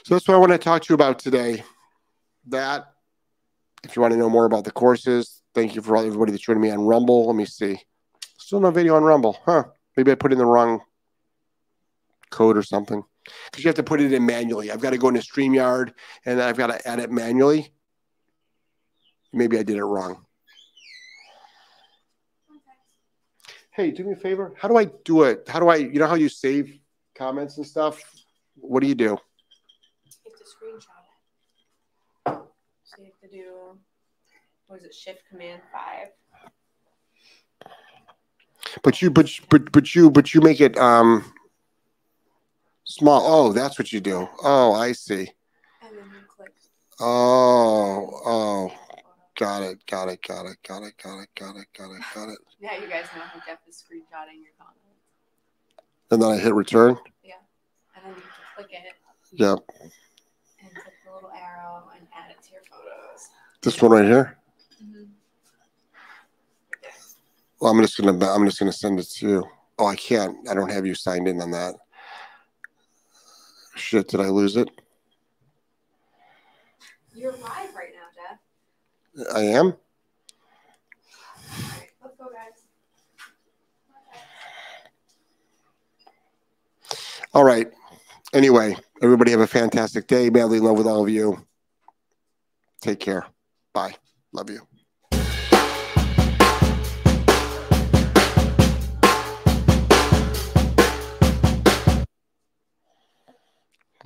So 0.07 0.15
that's 0.15 0.25
what 0.25 0.35
I 0.35 0.37
want 0.37 0.53
to 0.53 0.57
talk 0.57 0.83
to 0.83 0.93
you 0.93 0.95
about 0.95 1.19
today. 1.19 1.65
That, 2.45 2.93
if 3.83 3.93
you 3.93 4.01
want 4.01 4.13
to 4.13 4.17
know 4.17 4.29
more 4.29 4.45
about 4.45 4.63
the 4.63 4.71
courses, 4.71 5.41
thank 5.53 5.75
you 5.75 5.81
for 5.81 5.97
all 5.97 6.05
everybody 6.05 6.31
that's 6.31 6.45
joining 6.45 6.61
me 6.61 6.69
on 6.69 6.85
Rumble. 6.85 7.27
Let 7.27 7.35
me 7.35 7.43
see. 7.43 7.81
Still 8.37 8.61
no 8.61 8.71
video 8.71 8.95
on 8.95 9.03
Rumble, 9.03 9.37
huh? 9.43 9.65
Maybe 9.97 10.09
I 10.09 10.15
put 10.15 10.31
in 10.31 10.37
the 10.37 10.45
wrong 10.45 10.79
code 12.29 12.55
or 12.55 12.63
something. 12.63 13.03
Because 13.51 13.65
you 13.65 13.67
have 13.67 13.75
to 13.75 13.83
put 13.83 13.99
it 13.99 14.13
in 14.13 14.25
manually. 14.25 14.71
I've 14.71 14.79
got 14.79 14.91
to 14.91 14.97
go 14.97 15.09
into 15.09 15.19
StreamYard 15.19 15.91
and 16.25 16.39
then 16.39 16.47
I've 16.47 16.55
got 16.55 16.67
to 16.67 16.87
add 16.87 16.99
it 16.99 17.11
manually. 17.11 17.73
Maybe 19.33 19.59
I 19.59 19.63
did 19.63 19.75
it 19.75 19.83
wrong. 19.83 20.25
Hey, 23.71 23.91
do 23.91 24.05
me 24.05 24.13
a 24.13 24.15
favor. 24.15 24.53
How 24.57 24.69
do 24.69 24.77
I 24.77 24.85
do 24.85 25.23
it? 25.23 25.49
How 25.49 25.59
do 25.59 25.67
I, 25.67 25.75
you 25.75 25.99
know 25.99 26.07
how 26.07 26.15
you 26.15 26.29
save 26.29 26.79
comments 27.13 27.57
and 27.57 27.65
stuff? 27.65 28.01
What 28.55 28.79
do 28.79 28.87
you 28.87 28.95
do? 28.95 29.17
So 32.97 33.03
you 33.03 33.11
have 33.11 33.29
to 33.29 33.37
do, 33.37 33.77
what 34.67 34.79
is 34.79 34.85
it, 34.85 34.93
Shift 34.93 35.23
Command 35.29 35.61
5. 35.71 36.07
But 38.83 39.01
you, 39.01 39.09
but 39.09 39.29
but 39.49 39.71
but 39.71 39.95
you, 39.95 40.11
but 40.11 40.33
you 40.33 40.41
make 40.41 40.59
it 40.59 40.77
um 40.77 41.33
small. 42.83 43.21
Oh, 43.25 43.53
that's 43.53 43.79
what 43.79 43.91
you 43.91 43.99
do. 44.01 44.27
Oh, 44.43 44.73
I 44.73 44.91
see. 44.91 45.31
And 45.81 45.97
then 45.97 46.05
you 46.05 46.25
click. 46.27 46.53
Oh, 46.99 48.09
oh, 48.25 48.73
got 49.35 49.61
it, 49.63 49.85
got 49.85 50.09
it, 50.09 50.21
got 50.21 50.45
it, 50.45 50.57
got 50.67 50.83
it, 50.83 50.97
got 51.01 51.19
it, 51.19 51.29
got 51.35 51.55
it, 51.55 51.67
got 51.73 51.91
it, 51.91 52.01
got 52.13 52.29
it. 52.29 52.37
Yeah, 52.59 52.73
you 52.81 52.89
guys 52.89 53.05
know 53.15 53.21
how 53.21 53.39
Jeff 53.45 53.59
is 53.69 53.83
screenshotting 53.83 54.41
your 54.41 54.51
comments. 54.57 54.81
And 56.09 56.19
then 56.19 56.29
I 56.31 56.37
hit 56.37 56.55
return. 56.55 56.97
Yeah, 57.23 57.33
and 57.95 58.05
then 58.05 58.15
you 58.15 58.23
click 58.55 58.67
it. 58.71 58.93
Yep. 59.33 59.59
And 60.63 60.73
click 60.73 60.93
the 61.05 61.13
little 61.13 61.29
arrow 61.29 61.83
and 61.95 62.07
add 62.17 62.31
it 62.31 62.41
to 62.47 62.53
your 62.53 62.63
photos. 62.63 63.29
This 63.61 63.79
one 63.79 63.91
right 63.91 64.05
here. 64.05 64.36
Well, 67.59 67.71
I'm 67.71 67.81
just 67.81 67.97
gonna 67.97 68.13
I'm 68.29 68.45
just 68.45 68.59
gonna 68.59 68.71
send 68.71 68.99
it 68.99 69.09
to 69.15 69.27
you. 69.27 69.43
Oh, 69.79 69.87
I 69.87 69.95
can't. 69.95 70.47
I 70.49 70.53
don't 70.53 70.71
have 70.71 70.85
you 70.85 70.93
signed 70.93 71.27
in 71.27 71.41
on 71.41 71.51
that. 71.51 71.75
Shit, 73.75 74.07
did 74.07 74.21
I 74.21 74.29
lose 74.29 74.55
it? 74.55 74.69
You're 77.15 77.31
live 77.31 77.73
right 77.75 77.89
now, 77.95 79.25
Jeff. 79.25 79.35
I 79.35 79.41
am. 79.41 79.75
let's 82.03 82.15
go, 82.17 82.25
guys. 82.25 82.63
All 87.33 87.43
right. 87.43 87.67
Anyway, 88.33 88.75
everybody 89.01 89.31
have 89.31 89.39
a 89.39 89.47
fantastic 89.47 90.07
day. 90.07 90.29
Madly 90.29 90.57
in 90.57 90.63
love 90.63 90.77
with 90.77 90.87
all 90.87 91.03
of 91.03 91.09
you. 91.09 91.45
Take 92.81 92.99
care. 92.99 93.25
Bye. 93.73 93.95
Love 94.31 94.49
you. 94.49 94.61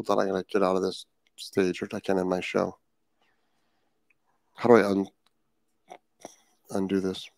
I 0.02 0.04
thought 0.04 0.20
I'm 0.20 0.28
gonna 0.30 0.44
get 0.52 0.64
out 0.64 0.76
of 0.76 0.82
this 0.82 1.06
stage 1.36 1.82
or 1.82 1.88
I 1.94 2.00
can 2.00 2.18
end 2.18 2.30
my 2.30 2.42
show. 2.42 2.78
How 4.56 4.70
do 4.70 4.76
I 4.76 4.90
un- 4.90 5.08
undo 6.72 7.00
this? 7.00 7.30